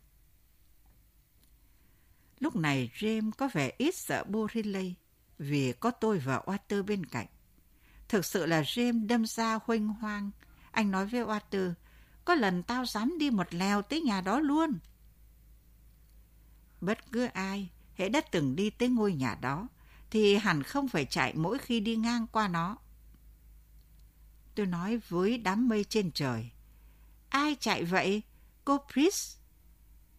Lúc 2.41 2.57
này 2.57 2.91
James 2.95 3.31
có 3.31 3.49
vẻ 3.53 3.73
ít 3.79 3.95
sợ 3.95 4.25
Boriley 4.25 4.95
vì 5.39 5.73
có 5.73 5.91
tôi 5.91 6.19
và 6.19 6.43
Walter 6.47 6.83
bên 6.83 7.07
cạnh. 7.07 7.27
Thực 8.09 8.25
sự 8.25 8.47
là 8.47 8.63
James 8.63 9.07
đâm 9.07 9.27
ra 9.27 9.59
huênh 9.65 9.89
hoang. 9.89 10.31
Anh 10.71 10.91
nói 10.91 11.07
với 11.07 11.25
Walter, 11.25 11.73
có 12.25 12.35
lần 12.35 12.63
tao 12.63 12.87
dám 12.87 13.19
đi 13.19 13.31
một 13.31 13.55
lèo 13.55 13.83
tới 13.83 14.01
nhà 14.01 14.21
đó 14.21 14.41
luôn. 14.41 14.79
Bất 16.81 17.13
cứ 17.13 17.25
ai 17.25 17.71
hãy 17.95 18.09
đã 18.09 18.21
từng 18.21 18.57
đi 18.57 18.71
tới 18.71 18.89
ngôi 18.89 19.13
nhà 19.15 19.35
đó 19.41 19.69
thì 20.11 20.37
hẳn 20.37 20.63
không 20.63 20.89
phải 20.89 21.05
chạy 21.05 21.35
mỗi 21.37 21.59
khi 21.59 21.81
đi 21.81 21.97
ngang 21.97 22.27
qua 22.27 22.49
nó. 22.49 22.77
Tôi 24.55 24.67
nói 24.67 25.01
với 25.09 25.39
đám 25.39 25.69
mây 25.69 25.85
trên 25.85 26.11
trời. 26.13 26.51
Ai 27.33 27.57
chạy 27.61 27.85
vậy? 27.85 28.23
Cô 28.65 28.79
Pris? 28.93 29.37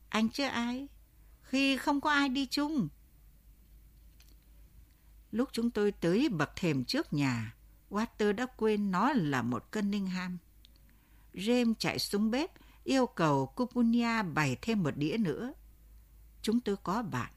Anh 0.09 0.29
chứ 0.29 0.43
ai? 0.43 0.87
Khi 1.41 1.77
không 1.77 2.01
có 2.01 2.11
ai 2.11 2.29
đi 2.29 2.45
chung. 2.45 2.87
Lúc 5.31 5.49
chúng 5.51 5.71
tôi 5.71 5.91
tới 5.91 6.29
bậc 6.29 6.55
thềm 6.55 6.85
trước 6.85 7.13
nhà, 7.13 7.55
Walter 7.89 8.33
đã 8.33 8.45
quên 8.45 8.91
nó 8.91 9.13
là 9.13 9.41
một 9.41 9.71
cân 9.71 9.91
ninh 9.91 10.07
ham. 10.07 10.37
James 11.33 11.73
chạy 11.79 11.99
xuống 11.99 12.31
bếp, 12.31 12.51
yêu 12.83 13.05
cầu 13.05 13.45
Cupunia 13.45 14.23
bày 14.23 14.57
thêm 14.61 14.83
một 14.83 14.97
đĩa 14.97 15.17
nữa. 15.17 15.53
Chúng 16.41 16.61
tôi 16.61 16.75
có 16.83 17.01
bạn. 17.01 17.31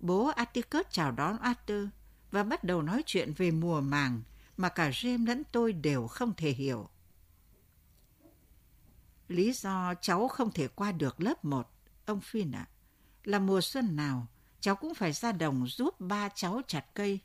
Bố 0.00 0.26
Atticus 0.26 0.86
chào 0.90 1.12
đón 1.12 1.38
Arthur 1.38 1.88
và 2.30 2.42
bắt 2.42 2.64
đầu 2.64 2.82
nói 2.82 3.02
chuyện 3.06 3.32
về 3.36 3.50
mùa 3.50 3.80
màng 3.80 4.22
mà 4.56 4.68
cả 4.68 4.90
James 4.90 5.26
lẫn 5.26 5.42
tôi 5.52 5.72
đều 5.72 6.06
không 6.06 6.34
thể 6.36 6.50
hiểu. 6.50 6.88
Lý 9.28 9.52
do 9.52 9.94
cháu 10.00 10.28
không 10.28 10.52
thể 10.52 10.68
qua 10.68 10.92
được 10.92 11.20
lớp 11.20 11.44
1, 11.44 11.70
ông 12.06 12.20
Phin 12.20 12.52
ạ, 12.52 12.68
là 13.24 13.38
mùa 13.38 13.60
xuân 13.60 13.96
nào 13.96 14.26
cháu 14.60 14.76
cũng 14.76 14.94
phải 14.94 15.12
ra 15.12 15.32
đồng 15.32 15.66
giúp 15.66 16.00
ba 16.00 16.28
cháu 16.28 16.60
chặt 16.66 16.94
cây. 16.94 17.20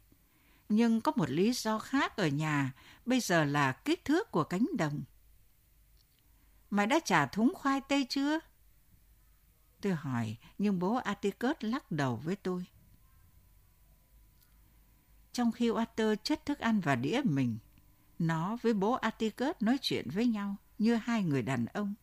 Nhưng 0.69 1.01
có 1.01 1.11
một 1.15 1.29
lý 1.29 1.53
do 1.53 1.79
khác 1.79 2.17
ở 2.17 2.27
nhà, 2.27 2.73
bây 3.05 3.19
giờ 3.19 3.45
là 3.45 3.71
kích 3.71 4.05
thước 4.05 4.31
của 4.31 4.43
cánh 4.43 4.65
đồng. 4.77 5.03
Mày 6.69 6.87
đã 6.87 6.99
trả 7.05 7.25
thúng 7.25 7.53
khoai 7.55 7.81
tây 7.81 8.05
chưa? 8.09 8.39
Tôi 9.81 9.93
hỏi, 9.93 10.37
nhưng 10.57 10.79
bố 10.79 10.95
Atticus 10.95 11.55
lắc 11.59 11.91
đầu 11.91 12.15
với 12.15 12.35
tôi. 12.35 12.65
Trong 15.33 15.51
khi 15.51 15.69
Walter 15.69 16.15
chất 16.15 16.45
thức 16.45 16.59
ăn 16.59 16.79
vào 16.79 16.95
đĩa 16.95 17.21
mình, 17.23 17.57
nó 18.19 18.57
với 18.61 18.73
bố 18.73 18.91
Atticus 18.91 19.55
nói 19.59 19.77
chuyện 19.81 20.09
với 20.09 20.27
nhau 20.27 20.55
như 20.81 20.95
hai 20.95 21.23
người 21.23 21.41
đàn 21.41 21.65
ông, 21.65 21.93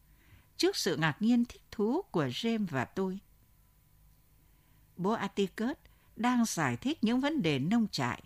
trước 0.57 0.77
sự 0.77 0.97
ngạc 0.97 1.17
nhiên 1.21 1.45
thích 1.45 1.63
thú 1.71 2.03
của 2.03 2.27
James 2.27 2.67
và 2.71 2.85
tôi. 2.85 3.21
Bố 4.97 5.11
Atticus 5.11 5.77
đang 6.17 6.45
giải 6.45 6.77
thích 6.77 7.05
những 7.05 7.21
vấn 7.21 7.43
đề 7.43 7.59
nông 7.59 7.89
trại, 7.89 8.23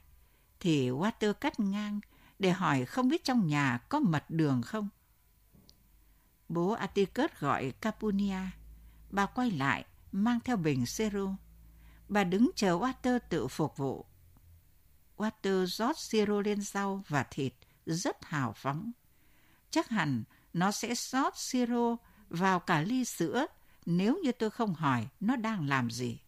thì 0.61 0.91
Walter 0.91 1.33
cắt 1.33 1.61
ngang 1.61 2.01
để 2.39 2.51
hỏi 2.51 2.85
không 2.85 3.09
biết 3.09 3.25
trong 3.25 3.47
nhà 3.47 3.79
có 3.89 4.01
mật 4.01 4.25
đường 4.29 4.63
không. 4.63 4.89
Bố 6.49 6.71
Atticus 6.71 7.31
gọi 7.39 7.73
Capunia. 7.81 8.41
Bà 9.11 9.27
quay 9.27 9.51
lại, 9.51 9.85
mang 10.13 10.41
theo 10.41 10.57
bình 10.57 10.87
siro. 10.87 11.37
Bà 12.09 12.25
đứng 12.25 12.51
chờ 12.57 12.79
Walter 12.79 13.19
tự 13.29 13.49
phục 13.49 13.77
vụ. 13.77 14.07
Walter 15.17 15.67
rót 15.67 15.99
siro 15.99 16.41
lên 16.41 16.61
rau 16.61 17.03
và 17.09 17.23
thịt, 17.31 17.55
rất 17.87 18.25
hào 18.25 18.53
phóng. 18.53 18.93
Chắc 19.71 19.89
hẳn 19.89 20.25
nó 20.53 20.71
sẽ 20.71 20.95
rót 20.95 21.37
siro 21.37 21.97
vào 22.29 22.61
cả 22.61 22.81
ly 22.81 23.05
sữa 23.05 23.47
nếu 23.87 24.19
như 24.23 24.33
tôi 24.33 24.51
không 24.51 24.75
hỏi 24.75 25.09
nó 25.21 25.37
đang 25.37 25.69
làm 25.69 25.91
gì. 25.91 26.21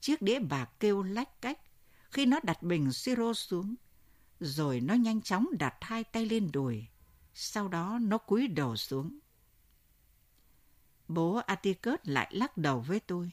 Chiếc 0.00 0.22
đĩa 0.22 0.38
bạc 0.38 0.70
kêu 0.80 1.02
lách 1.02 1.42
cách 1.42 1.58
khi 2.10 2.26
nó 2.26 2.40
đặt 2.42 2.62
bình 2.62 2.92
siro 2.92 3.32
xuống, 3.32 3.74
rồi 4.40 4.80
nó 4.80 4.94
nhanh 4.94 5.22
chóng 5.22 5.46
đặt 5.58 5.74
hai 5.80 6.04
tay 6.04 6.26
lên 6.26 6.50
đùi. 6.52 6.86
Sau 7.34 7.68
đó 7.68 7.98
nó 8.02 8.18
cúi 8.18 8.48
đầu 8.48 8.76
xuống. 8.76 9.18
Bố 11.08 11.34
Atticus 11.34 11.98
lại 12.04 12.28
lắc 12.30 12.56
đầu 12.56 12.80
với 12.80 13.00
tôi. 13.00 13.30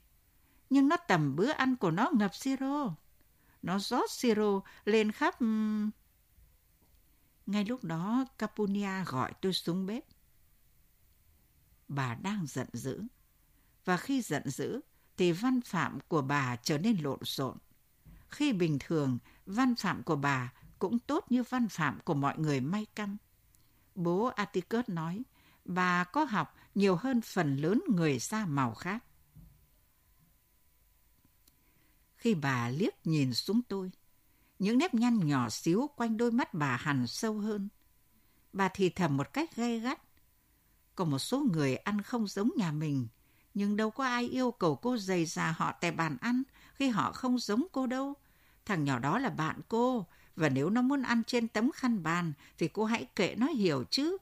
Nhưng 0.70 0.90
nó 0.90 0.98
tầm 0.98 1.36
bữa 1.36 1.52
ăn 1.52 1.76
của 1.76 1.92
nó 1.92 2.10
ngập 2.14 2.36
siro. 2.36 2.96
Nó 3.62 3.80
rót 3.80 4.12
siro 4.12 4.62
lên 4.86 5.12
khắp... 5.12 5.36
Ngay 7.46 7.66
lúc 7.66 7.84
đó, 7.84 8.26
Capunia 8.38 9.04
gọi 9.06 9.34
tôi 9.42 9.54
xuống 9.54 9.86
bếp. 9.86 10.04
Bà 11.88 12.16
đang 12.16 12.46
giận 12.48 12.68
dữ. 12.74 13.04
Và 13.86 13.98
khi 13.98 14.22
giận 14.22 14.50
dữ, 14.50 14.82
thì 15.18 15.32
văn 15.32 15.62
phạm 15.62 16.00
của 16.08 16.22
bà 16.22 16.56
trở 16.56 16.78
nên 16.78 16.98
lộn 17.02 17.24
xộn. 17.24 17.58
Khi 18.30 18.54
bình 18.54 18.78
thường, 18.80 19.18
văn 19.46 19.76
phạm 19.76 20.04
của 20.04 20.16
bà 20.16 20.54
cũng 20.80 21.00
tốt 21.00 21.26
như 21.30 21.44
văn 21.44 21.68
phạm 21.68 22.00
của 22.00 22.14
mọi 22.14 22.38
người 22.38 22.62
may 22.62 22.86
căm. 22.96 23.18
Bố 23.96 24.26
Atticus 24.26 24.90
nói, 24.90 25.24
bà 25.66 26.04
có 26.04 26.24
học 26.24 26.56
nhiều 26.76 26.96
hơn 26.96 27.22
phần 27.22 27.58
lớn 27.58 27.82
người 27.96 28.20
da 28.20 28.46
màu 28.46 28.74
khác. 28.74 29.04
Khi 32.16 32.36
bà 32.36 32.70
liếc 32.70 33.08
nhìn 33.08 33.34
xuống 33.34 33.62
tôi, 33.62 33.92
những 34.60 34.78
nếp 34.78 34.94
nhăn 34.94 35.28
nhỏ 35.28 35.50
xíu 35.50 35.90
quanh 35.96 36.18
đôi 36.18 36.32
mắt 36.32 36.54
bà 36.54 36.76
hằn 36.76 37.08
sâu 37.08 37.40
hơn. 37.40 37.70
Bà 38.54 38.70
thì 38.70 38.90
thầm 38.90 39.18
một 39.18 39.34
cách 39.34 39.56
gay 39.56 39.80
gắt. 39.80 40.02
Có 40.96 41.06
một 41.06 41.20
số 41.20 41.40
người 41.40 41.76
ăn 41.76 42.02
không 42.02 42.28
giống 42.28 42.52
nhà 42.58 42.72
mình, 42.72 43.08
nhưng 43.54 43.78
đâu 43.78 43.92
có 43.92 44.06
ai 44.06 44.28
yêu 44.28 44.52
cầu 44.52 44.76
cô 44.76 44.98
dày 44.98 45.26
già 45.26 45.52
họ 45.58 45.74
tại 45.82 45.92
bàn 45.92 46.18
ăn 46.22 46.44
khi 46.74 46.88
họ 46.88 47.12
không 47.12 47.40
giống 47.40 47.66
cô 47.72 47.88
đâu. 47.88 48.14
Thằng 48.66 48.84
nhỏ 48.84 49.00
đó 49.00 49.20
là 49.20 49.30
bạn 49.30 49.62
cô, 49.68 50.06
và 50.36 50.50
nếu 50.50 50.70
nó 50.70 50.82
muốn 50.82 51.02
ăn 51.02 51.24
trên 51.28 51.48
tấm 51.48 51.72
khăn 51.72 52.04
bàn 52.04 52.34
thì 52.58 52.68
cô 52.68 52.86
hãy 52.86 53.08
kệ 53.16 53.36
nó 53.38 53.48
hiểu 53.48 53.84
chứ. 53.90 54.18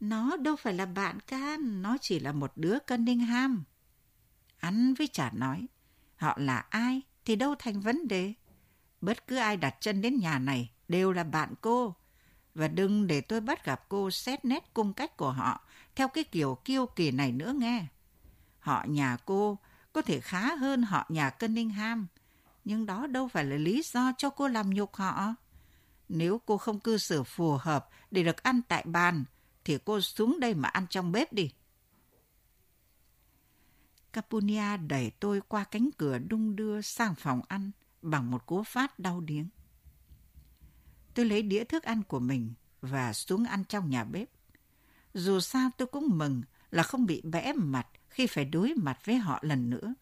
Nó 0.00 0.36
đâu 0.36 0.56
phải 0.56 0.74
là 0.74 0.86
bạn 0.86 1.20
can, 1.20 1.82
nó 1.82 1.96
chỉ 2.00 2.18
là 2.20 2.32
một 2.32 2.52
đứa 2.56 2.78
Cunningham. 2.88 3.64
Ăn 4.58 4.94
với 4.94 5.06
chả 5.06 5.30
nói, 5.30 5.66
họ 6.16 6.34
là 6.38 6.58
ai 6.58 7.02
thì 7.24 7.36
đâu 7.36 7.54
thành 7.58 7.80
vấn 7.80 8.08
đề. 8.08 8.34
Bất 9.04 9.26
cứ 9.26 9.36
ai 9.36 9.56
đặt 9.56 9.76
chân 9.80 10.00
đến 10.00 10.18
nhà 10.18 10.38
này 10.38 10.70
đều 10.88 11.12
là 11.12 11.24
bạn 11.24 11.54
cô. 11.60 11.94
Và 12.54 12.68
đừng 12.68 13.06
để 13.06 13.20
tôi 13.20 13.40
bắt 13.40 13.64
gặp 13.64 13.88
cô 13.88 14.10
xét 14.10 14.44
nét 14.44 14.74
cung 14.74 14.92
cách 14.92 15.16
của 15.16 15.32
họ 15.32 15.60
theo 15.96 16.08
cái 16.08 16.24
kiểu 16.24 16.58
kiêu 16.64 16.86
kỳ 16.86 17.10
này 17.10 17.32
nữa 17.32 17.52
nghe. 17.56 17.86
Họ 18.58 18.84
nhà 18.88 19.16
cô 19.24 19.58
có 19.92 20.02
thể 20.02 20.20
khá 20.20 20.54
hơn 20.54 20.82
họ 20.82 21.06
nhà 21.08 21.30
Cunningham, 21.30 22.06
nhưng 22.64 22.86
đó 22.86 23.06
đâu 23.06 23.28
phải 23.28 23.44
là 23.44 23.56
lý 23.56 23.82
do 23.84 24.12
cho 24.18 24.30
cô 24.30 24.48
làm 24.48 24.70
nhục 24.70 24.96
họ. 24.96 25.34
Nếu 26.08 26.40
cô 26.46 26.56
không 26.56 26.80
cư 26.80 26.98
xử 26.98 27.22
phù 27.22 27.56
hợp 27.56 27.88
để 28.10 28.22
được 28.22 28.42
ăn 28.42 28.60
tại 28.68 28.84
bàn, 28.86 29.24
thì 29.64 29.78
cô 29.84 30.00
xuống 30.00 30.40
đây 30.40 30.54
mà 30.54 30.68
ăn 30.68 30.86
trong 30.90 31.12
bếp 31.12 31.32
đi. 31.32 31.50
Capunia 34.12 34.76
đẩy 34.76 35.10
tôi 35.20 35.40
qua 35.48 35.64
cánh 35.64 35.90
cửa 35.98 36.18
đung 36.18 36.56
đưa 36.56 36.80
sang 36.80 37.14
phòng 37.14 37.40
ăn 37.48 37.70
bằng 38.04 38.30
một 38.30 38.46
cú 38.46 38.62
phát 38.62 38.98
đau 38.98 39.20
điếng. 39.20 39.48
Tôi 41.14 41.24
lấy 41.24 41.42
đĩa 41.42 41.64
thức 41.64 41.82
ăn 41.82 42.02
của 42.02 42.20
mình 42.20 42.52
và 42.80 43.12
xuống 43.12 43.44
ăn 43.44 43.64
trong 43.64 43.90
nhà 43.90 44.04
bếp. 44.04 44.28
Dù 45.14 45.40
sao 45.40 45.70
tôi 45.78 45.88
cũng 45.88 46.18
mừng 46.18 46.42
là 46.70 46.82
không 46.82 47.06
bị 47.06 47.20
bẽ 47.24 47.52
mặt 47.52 47.86
khi 48.08 48.26
phải 48.26 48.44
đối 48.44 48.74
mặt 48.74 48.98
với 49.04 49.16
họ 49.16 49.38
lần 49.42 49.70
nữa. 49.70 49.94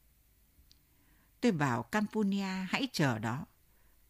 Tôi 1.40 1.52
bảo 1.52 1.82
Campunia 1.82 2.66
hãy 2.68 2.88
chờ 2.92 3.18
đó. 3.18 3.46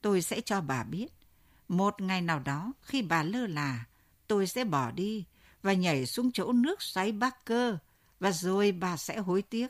Tôi 0.00 0.22
sẽ 0.22 0.40
cho 0.40 0.60
bà 0.60 0.84
biết. 0.84 1.06
Một 1.68 2.00
ngày 2.00 2.22
nào 2.22 2.40
đó, 2.40 2.72
khi 2.82 3.02
bà 3.02 3.22
lơ 3.22 3.46
là, 3.46 3.84
tôi 4.26 4.46
sẽ 4.46 4.64
bỏ 4.64 4.90
đi 4.90 5.24
và 5.62 5.72
nhảy 5.72 6.06
xuống 6.06 6.32
chỗ 6.32 6.52
nước 6.52 6.82
xoáy 6.82 7.12
bắc 7.12 7.44
cơ 7.44 7.78
và 8.20 8.32
rồi 8.32 8.72
bà 8.72 8.96
sẽ 8.96 9.18
hối 9.18 9.42
tiếc. 9.42 9.68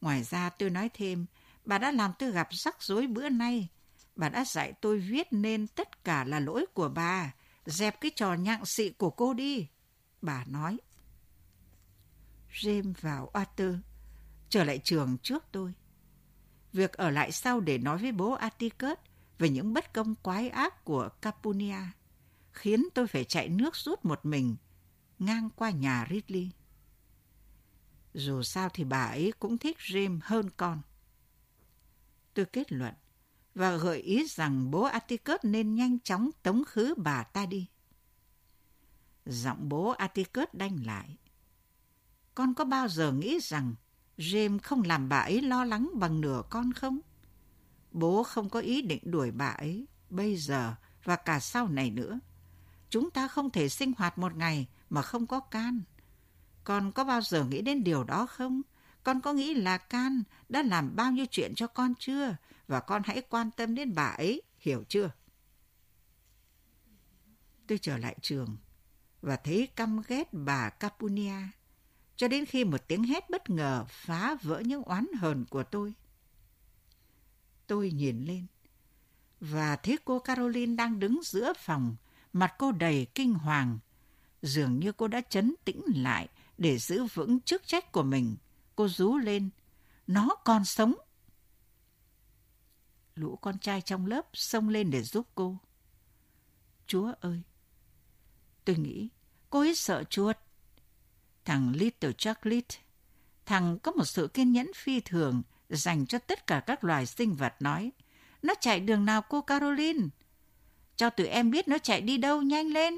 Ngoài 0.00 0.22
ra 0.22 0.50
tôi 0.50 0.70
nói 0.70 0.90
thêm, 0.94 1.26
bà 1.64 1.78
đã 1.78 1.90
làm 1.90 2.12
tôi 2.18 2.30
gặp 2.30 2.48
rắc 2.50 2.82
rối 2.82 3.06
bữa 3.06 3.28
nay. 3.28 3.68
Bà 4.16 4.28
đã 4.28 4.44
dạy 4.44 4.72
tôi 4.80 4.98
viết 4.98 5.26
nên 5.30 5.66
tất 5.66 6.04
cả 6.04 6.24
là 6.24 6.40
lỗi 6.40 6.66
của 6.74 6.88
bà. 6.88 7.34
Dẹp 7.66 8.00
cái 8.00 8.10
trò 8.16 8.34
nhặng 8.34 8.64
xị 8.64 8.90
của 8.90 9.10
cô 9.10 9.34
đi. 9.34 9.68
Bà 10.22 10.44
nói. 10.44 10.78
James 12.52 12.92
vào 13.00 13.28
Arthur, 13.28 13.74
trở 14.48 14.64
lại 14.64 14.80
trường 14.84 15.18
trước 15.22 15.44
tôi. 15.52 15.74
Việc 16.72 16.92
ở 16.92 17.10
lại 17.10 17.32
sau 17.32 17.60
để 17.60 17.78
nói 17.78 17.98
với 17.98 18.12
bố 18.12 18.32
Atticus 18.32 18.98
về 19.38 19.48
những 19.48 19.72
bất 19.72 19.92
công 19.92 20.14
quái 20.14 20.48
ác 20.48 20.84
của 20.84 21.08
Capunia 21.20 21.76
khiến 22.52 22.88
tôi 22.94 23.06
phải 23.06 23.24
chạy 23.24 23.48
nước 23.48 23.76
rút 23.76 24.04
một 24.04 24.20
mình 24.26 24.56
ngang 25.18 25.48
qua 25.56 25.70
nhà 25.70 26.06
Ridley. 26.10 26.50
Dù 28.14 28.42
sao 28.42 28.68
thì 28.68 28.84
bà 28.84 29.04
ấy 29.04 29.32
cũng 29.38 29.58
thích 29.58 29.76
James 29.78 30.18
hơn 30.22 30.50
con. 30.56 30.82
Tôi 32.34 32.44
kết 32.44 32.72
luận, 32.72 32.94
và 33.54 33.76
gợi 33.76 34.00
ý 34.00 34.26
rằng 34.26 34.70
bố 34.70 34.82
Atticus 34.82 35.36
nên 35.42 35.74
nhanh 35.74 35.98
chóng 35.98 36.30
tống 36.42 36.64
khứ 36.64 36.94
bà 36.96 37.22
ta 37.22 37.46
đi. 37.46 37.68
Giọng 39.26 39.68
bố 39.68 39.88
Atticus 39.88 40.48
đanh 40.52 40.86
lại. 40.86 41.16
Con 42.34 42.54
có 42.54 42.64
bao 42.64 42.88
giờ 42.88 43.12
nghĩ 43.12 43.38
rằng 43.42 43.74
James 44.18 44.58
không 44.62 44.82
làm 44.82 45.08
bà 45.08 45.18
ấy 45.18 45.42
lo 45.42 45.64
lắng 45.64 45.90
bằng 45.94 46.20
nửa 46.20 46.42
con 46.50 46.72
không? 46.72 47.00
Bố 47.90 48.22
không 48.22 48.48
có 48.48 48.60
ý 48.60 48.82
định 48.82 49.02
đuổi 49.10 49.30
bà 49.30 49.48
ấy 49.48 49.86
bây 50.10 50.36
giờ 50.36 50.74
và 51.04 51.16
cả 51.16 51.40
sau 51.40 51.68
này 51.68 51.90
nữa. 51.90 52.20
Chúng 52.90 53.10
ta 53.10 53.28
không 53.28 53.50
thể 53.50 53.68
sinh 53.68 53.92
hoạt 53.98 54.18
một 54.18 54.36
ngày 54.36 54.68
mà 54.90 55.02
không 55.02 55.26
có 55.26 55.40
can. 55.40 55.82
Con 56.64 56.92
có 56.92 57.04
bao 57.04 57.20
giờ 57.20 57.44
nghĩ 57.44 57.62
đến 57.62 57.84
điều 57.84 58.04
đó 58.04 58.26
không? 58.26 58.62
Con 59.02 59.20
có 59.20 59.32
nghĩ 59.32 59.54
là 59.54 59.78
can 59.78 60.22
đã 60.48 60.62
làm 60.62 60.96
bao 60.96 61.12
nhiêu 61.12 61.26
chuyện 61.30 61.52
cho 61.54 61.66
con 61.66 61.94
chưa? 61.98 62.36
Và 62.66 62.80
con 62.80 63.02
hãy 63.04 63.22
quan 63.28 63.50
tâm 63.50 63.74
đến 63.74 63.94
bà 63.94 64.06
ấy, 64.06 64.42
hiểu 64.58 64.84
chưa? 64.88 65.10
Tôi 67.66 67.78
trở 67.78 67.98
lại 67.98 68.16
trường 68.22 68.56
và 69.22 69.36
thấy 69.36 69.68
căm 69.76 70.02
ghét 70.08 70.28
bà 70.32 70.70
Capunia 70.70 71.36
cho 72.16 72.28
đến 72.28 72.44
khi 72.44 72.64
một 72.64 72.88
tiếng 72.88 73.04
hét 73.04 73.30
bất 73.30 73.50
ngờ 73.50 73.84
phá 73.88 74.36
vỡ 74.42 74.60
những 74.60 74.82
oán 74.82 75.06
hờn 75.18 75.44
của 75.50 75.62
tôi. 75.62 75.94
Tôi 77.66 77.90
nhìn 77.90 78.24
lên 78.24 78.46
và 79.40 79.76
thấy 79.76 79.98
cô 80.04 80.18
Caroline 80.18 80.74
đang 80.74 80.98
đứng 80.98 81.20
giữa 81.24 81.52
phòng, 81.58 81.96
mặt 82.32 82.54
cô 82.58 82.72
đầy 82.72 83.06
kinh 83.14 83.34
hoàng. 83.34 83.78
Dường 84.42 84.78
như 84.78 84.92
cô 84.92 85.08
đã 85.08 85.20
chấn 85.20 85.54
tĩnh 85.64 85.82
lại 85.94 86.28
để 86.58 86.78
giữ 86.78 87.04
vững 87.04 87.40
chức 87.40 87.66
trách 87.66 87.92
của 87.92 88.02
mình. 88.02 88.36
Cô 88.76 88.88
rú 88.88 89.16
lên, 89.16 89.50
nó 90.06 90.28
còn 90.44 90.64
sống. 90.64 90.94
Lũ 93.14 93.36
con 93.36 93.58
trai 93.58 93.80
trong 93.80 94.06
lớp 94.06 94.26
xông 94.32 94.68
lên 94.68 94.90
để 94.90 95.02
giúp 95.02 95.26
cô. 95.34 95.56
Chúa 96.86 97.12
ơi! 97.20 97.42
Tôi 98.64 98.76
nghĩ 98.76 99.08
cô 99.50 99.58
ấy 99.58 99.74
sợ 99.74 100.04
chuột 100.04 100.36
Thằng 101.44 101.72
Little 101.76 102.12
Chocolate 102.12 102.76
Thằng 103.46 103.78
có 103.78 103.92
một 103.92 104.04
sự 104.04 104.28
kiên 104.28 104.52
nhẫn 104.52 104.70
phi 104.74 105.00
thường 105.00 105.42
dành 105.68 106.06
cho 106.06 106.18
tất 106.18 106.46
cả 106.46 106.60
các 106.60 106.84
loài 106.84 107.06
sinh 107.06 107.34
vật 107.34 107.54
nói. 107.60 107.92
Nó 108.42 108.54
chạy 108.60 108.80
đường 108.80 109.04
nào 109.04 109.22
cô 109.22 109.40
Caroline? 109.40 110.06
Cho 110.96 111.10
tụi 111.10 111.26
em 111.26 111.50
biết 111.50 111.68
nó 111.68 111.78
chạy 111.78 112.00
đi 112.00 112.18
đâu 112.18 112.42
nhanh 112.42 112.66
lên. 112.66 112.94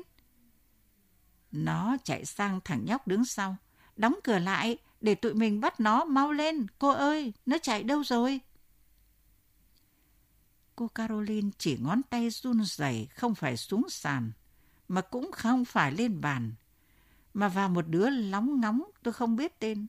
Nó 1.53 1.97
chạy 2.05 2.25
sang 2.25 2.61
thằng 2.65 2.85
nhóc 2.85 3.07
đứng 3.07 3.25
sau. 3.25 3.57
Đóng 3.97 4.15
cửa 4.25 4.39
lại 4.39 4.79
để 5.05 5.15
tụi 5.15 5.35
mình 5.35 5.61
bắt 5.61 5.81
nó 5.81 6.05
mau 6.05 6.33
lên. 6.33 6.67
Cô 6.79 6.89
ơi, 6.89 7.33
nó 7.47 7.59
chạy 7.63 7.83
đâu 7.83 8.05
rồi? 8.05 8.41
Cô 10.77 10.89
Caroline 10.89 11.51
chỉ 11.59 11.79
ngón 11.81 12.03
tay 12.03 12.31
run 12.31 12.65
rẩy 12.65 13.09
không 13.15 13.35
phải 13.35 13.57
xuống 13.57 13.89
sàn, 13.89 14.33
mà 14.89 15.01
cũng 15.01 15.33
không 15.33 15.65
phải 15.65 15.93
lên 15.93 16.21
bàn, 16.21 16.53
mà 17.35 17.49
vào 17.49 17.69
một 17.69 17.89
đứa 17.89 18.11
lóng 18.11 18.61
ngóng 18.61 18.83
tôi 19.03 19.15
không 19.15 19.37
biết 19.37 19.59
tên. 19.59 19.87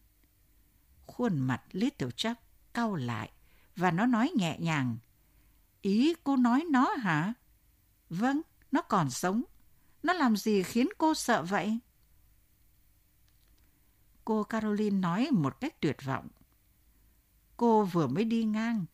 Khuôn 1.06 1.40
mặt 1.40 1.62
Little 1.72 2.10
chắc 2.16 2.40
cau 2.74 2.96
lại 2.96 3.32
và 3.76 3.92
nó 3.92 4.06
nói 4.06 4.32
nhẹ 4.36 4.58
nhàng. 4.60 4.98
Ý 5.82 6.14
cô 6.24 6.36
nói 6.36 6.66
nó 6.72 6.96
hả? 7.00 7.34
Vâng, 8.10 8.42
nó 8.72 8.82
còn 8.82 9.10
sống. 9.10 9.44
Nó 10.04 10.14
làm 10.14 10.38
gì 10.38 10.64
khiến 10.64 10.88
cô 10.98 11.14
sợ 11.14 11.44
vậy? 11.44 11.80
Cô 14.26 14.44
Caroline 14.44 14.98
nói 14.98 15.28
một 15.32 15.60
cách 15.60 15.82
tuyệt 15.82 15.98
vọng. 16.06 16.28
Cô 17.58 17.84
vừa 17.84 18.08
mới 18.08 18.24
đi 18.24 18.44
ngang, 18.44 18.86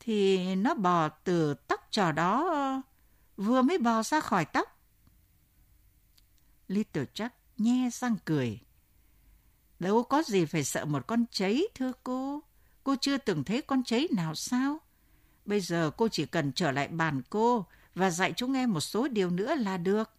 thì 0.00 0.54
nó 0.54 0.74
bò 0.74 1.08
từ 1.08 1.54
tóc 1.54 1.80
trò 1.90 2.12
đó, 2.12 2.82
vừa 3.36 3.62
mới 3.62 3.78
bò 3.78 4.02
ra 4.02 4.20
khỏi 4.20 4.44
tóc. 4.44 4.78
Little 6.68 7.04
Chuck 7.14 7.34
nhe 7.56 7.90
răng 7.92 8.16
cười. 8.24 8.60
Đâu 9.78 10.02
có 10.02 10.22
gì 10.22 10.44
phải 10.44 10.64
sợ 10.64 10.84
một 10.84 11.06
con 11.06 11.24
cháy 11.30 11.62
thưa 11.74 11.92
cô. 12.02 12.42
Cô 12.84 12.96
chưa 13.00 13.18
từng 13.18 13.44
thấy 13.44 13.62
con 13.62 13.84
cháy 13.84 14.08
nào 14.16 14.34
sao? 14.34 14.78
Bây 15.44 15.60
giờ 15.60 15.90
cô 15.96 16.08
chỉ 16.08 16.26
cần 16.26 16.52
trở 16.52 16.72
lại 16.72 16.88
bàn 16.88 17.22
cô 17.30 17.66
và 17.94 18.10
dạy 18.10 18.32
chúng 18.36 18.54
em 18.54 18.72
một 18.72 18.80
số 18.80 19.08
điều 19.08 19.30
nữa 19.30 19.54
là 19.54 19.76
được. 19.76 20.10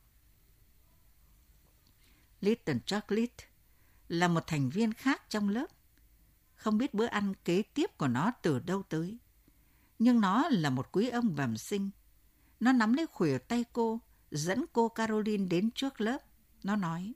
Little 2.41 2.75
Chocolate 2.85 3.45
là 4.11 4.27
một 4.27 4.47
thành 4.47 4.69
viên 4.69 4.93
khác 4.93 5.29
trong 5.29 5.49
lớp. 5.49 5.67
Không 6.55 6.77
biết 6.77 6.93
bữa 6.93 7.05
ăn 7.05 7.33
kế 7.45 7.61
tiếp 7.61 7.97
của 7.97 8.07
nó 8.07 8.31
từ 8.41 8.59
đâu 8.59 8.83
tới. 8.83 9.17
Nhưng 9.99 10.21
nó 10.21 10.49
là 10.49 10.69
một 10.69 10.91
quý 10.91 11.09
ông 11.09 11.35
bẩm 11.35 11.57
sinh. 11.57 11.89
Nó 12.59 12.71
nắm 12.71 12.93
lấy 12.93 13.07
khuỷu 13.07 13.39
tay 13.39 13.65
cô, 13.73 13.99
dẫn 14.31 14.65
cô 14.73 14.89
Caroline 14.89 15.45
đến 15.45 15.71
trước 15.71 16.01
lớp. 16.01 16.17
Nó 16.63 16.75
nói, 16.75 17.13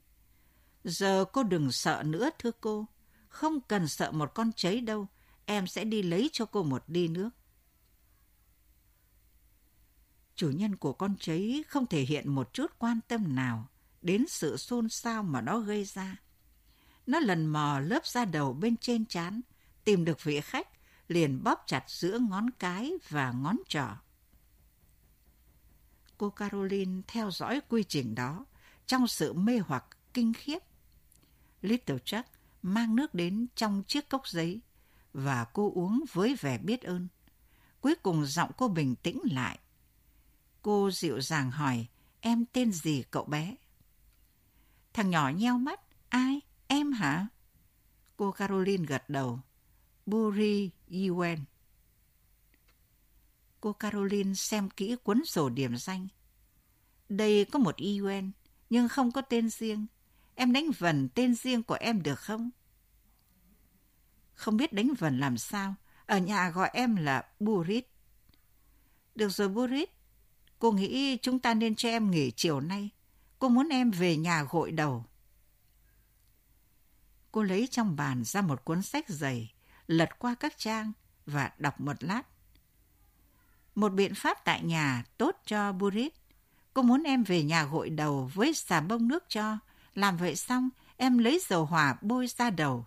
Giờ 0.84 1.26
cô 1.34 1.44
đừng 1.44 1.72
sợ 1.72 2.04
nữa 2.06 2.30
thưa 2.40 2.52
cô. 2.62 2.88
Không 3.28 3.62
cần 3.62 3.88
sợ 3.88 4.12
một 4.12 4.32
con 4.36 4.52
cháy 4.56 4.82
đâu. 4.82 5.08
Em 5.46 5.68
sẽ 5.68 5.84
đi 5.84 6.04
lấy 6.04 6.30
cho 6.34 6.46
cô 6.46 6.64
một 6.64 6.84
đi 6.88 7.08
nước. 7.08 7.30
Chủ 10.36 10.50
nhân 10.50 10.76
của 10.76 10.94
con 10.94 11.16
cháy 11.20 11.64
không 11.68 11.86
thể 11.86 12.02
hiện 12.02 12.36
một 12.36 12.54
chút 12.54 12.72
quan 12.80 13.00
tâm 13.08 13.36
nào 13.36 13.68
đến 14.02 14.26
sự 14.28 14.58
xôn 14.58 14.90
xao 14.90 15.24
mà 15.24 15.42
nó 15.42 15.60
gây 15.60 15.86
ra. 15.86 16.16
Nó 17.08 17.20
lần 17.20 17.46
mò 17.46 17.80
lớp 17.80 18.06
da 18.06 18.26
đầu 18.26 18.54
bên 18.54 18.78
trên 18.78 19.06
chán, 19.06 19.42
tìm 19.84 20.06
được 20.06 20.24
vị 20.24 20.42
khách, 20.42 20.68
liền 21.08 21.44
bóp 21.44 21.64
chặt 21.68 21.84
giữa 21.88 22.20
ngón 22.20 22.50
cái 22.60 22.94
và 23.10 23.32
ngón 23.32 23.58
trỏ. 23.68 23.88
Cô 26.18 26.30
Caroline 26.30 27.02
theo 27.08 27.32
dõi 27.32 27.62
quy 27.70 27.84
trình 27.84 28.16
đó 28.16 28.46
trong 28.86 29.08
sự 29.08 29.34
mê 29.34 29.60
hoặc 29.68 29.86
kinh 30.14 30.34
khiếp. 30.34 30.60
Little 31.62 31.98
Chuck 32.06 32.30
mang 32.62 32.96
nước 32.96 33.14
đến 33.14 33.48
trong 33.56 33.84
chiếc 33.88 34.10
cốc 34.10 34.28
giấy 34.28 34.62
và 35.14 35.46
cô 35.54 35.72
uống 35.76 36.04
với 36.14 36.36
vẻ 36.36 36.58
biết 36.58 36.82
ơn. 36.82 37.08
Cuối 37.82 37.96
cùng 37.96 38.26
giọng 38.26 38.52
cô 38.58 38.68
bình 38.68 38.96
tĩnh 38.96 39.22
lại. 39.32 39.60
Cô 40.62 40.92
dịu 40.92 41.22
dàng 41.22 41.52
hỏi, 41.52 41.88
em 42.22 42.46
tên 42.54 42.72
gì 42.72 43.04
cậu 43.12 43.26
bé? 43.26 43.56
Thằng 44.94 45.10
nhỏ 45.10 45.30
nheo 45.30 45.58
mắt, 45.58 45.80
ai? 46.10 46.42
Em 46.68 46.92
hả? 46.92 47.28
Cô 48.18 48.32
Caroline 48.32 48.86
gật 48.86 49.10
đầu. 49.10 49.40
Buri 50.06 50.70
Yuen. 50.88 51.40
Cô 53.62 53.74
Caroline 53.74 54.34
xem 54.34 54.70
kỹ 54.70 54.96
cuốn 55.04 55.26
sổ 55.26 55.50
điểm 55.50 55.78
danh. 55.78 56.08
Đây 57.10 57.46
có 57.46 57.60
một 57.60 57.76
Yuen, 57.78 58.32
nhưng 58.70 58.88
không 58.88 59.12
có 59.12 59.22
tên 59.22 59.50
riêng. 59.50 59.86
Em 60.36 60.54
đánh 60.54 60.72
vần 60.78 61.10
tên 61.10 61.36
riêng 61.36 61.64
của 61.64 61.78
em 61.80 62.04
được 62.04 62.20
không? 62.20 62.50
Không 64.34 64.58
biết 64.58 64.74
đánh 64.74 64.94
vần 65.00 65.20
làm 65.20 65.38
sao. 65.38 65.76
Ở 66.06 66.18
nhà 66.18 66.50
gọi 66.50 66.70
em 66.74 66.96
là 66.96 67.24
Burit. 67.40 67.88
Được 69.16 69.30
rồi 69.30 69.50
Burit. 69.50 69.90
Cô 70.60 70.72
nghĩ 70.72 71.18
chúng 71.22 71.40
ta 71.40 71.54
nên 71.54 71.76
cho 71.76 71.90
em 71.90 72.12
nghỉ 72.12 72.32
chiều 72.32 72.60
nay. 72.60 72.90
Cô 73.40 73.50
muốn 73.50 73.70
em 73.70 73.92
về 73.92 74.18
nhà 74.18 74.44
gội 74.52 74.72
đầu. 74.72 75.06
Cô 77.36 77.44
lấy 77.44 77.68
trong 77.72 77.96
bàn 77.96 78.24
ra 78.24 78.42
một 78.42 78.66
cuốn 78.66 78.82
sách 78.82 79.10
dày, 79.10 79.54
lật 79.88 80.20
qua 80.20 80.36
các 80.40 80.58
trang 80.58 80.92
và 81.26 81.52
đọc 81.58 81.82
một 81.82 82.04
lát. 82.04 82.22
Một 83.76 83.90
biện 83.90 84.16
pháp 84.16 84.38
tại 84.46 84.64
nhà 84.64 85.04
tốt 85.18 85.36
cho 85.46 85.72
Burit. 85.72 86.14
Cô 86.74 86.82
muốn 86.82 87.04
em 87.04 87.24
về 87.24 87.44
nhà 87.44 87.64
gội 87.64 87.90
đầu 87.90 88.32
với 88.34 88.54
xà 88.54 88.82
bông 88.82 89.08
nước 89.08 89.24
cho, 89.28 89.58
làm 89.94 90.18
vậy 90.18 90.36
xong, 90.36 90.70
em 90.98 91.18
lấy 91.18 91.42
dầu 91.48 91.66
hỏa 91.66 91.96
bôi 92.02 92.28
ra 92.28 92.50
đầu. 92.50 92.86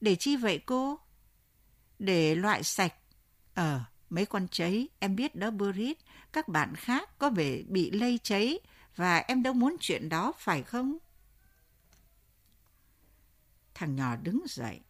Để 0.00 0.14
chi 0.14 0.36
vậy 0.36 0.58
cô? 0.66 0.98
Để 1.98 2.34
loại 2.34 2.62
sạch. 2.62 2.94
Ờ, 3.54 3.80
mấy 4.10 4.26
con 4.26 4.48
cháy, 4.48 4.88
em 4.98 5.16
biết 5.16 5.34
đó 5.34 5.50
Burit. 5.50 5.98
các 6.32 6.48
bạn 6.48 6.74
khác 6.76 7.18
có 7.18 7.30
vẻ 7.30 7.62
bị 7.68 7.90
lây 7.90 8.18
cháy 8.22 8.58
và 8.96 9.18
em 9.18 9.42
đâu 9.42 9.54
muốn 9.54 9.76
chuyện 9.80 10.08
đó 10.08 10.32
phải 10.38 10.62
không? 10.62 10.98
Thằng 13.74 13.96
nhỏ 13.96 14.16
đứng 14.16 14.42
dậy. 14.48 14.80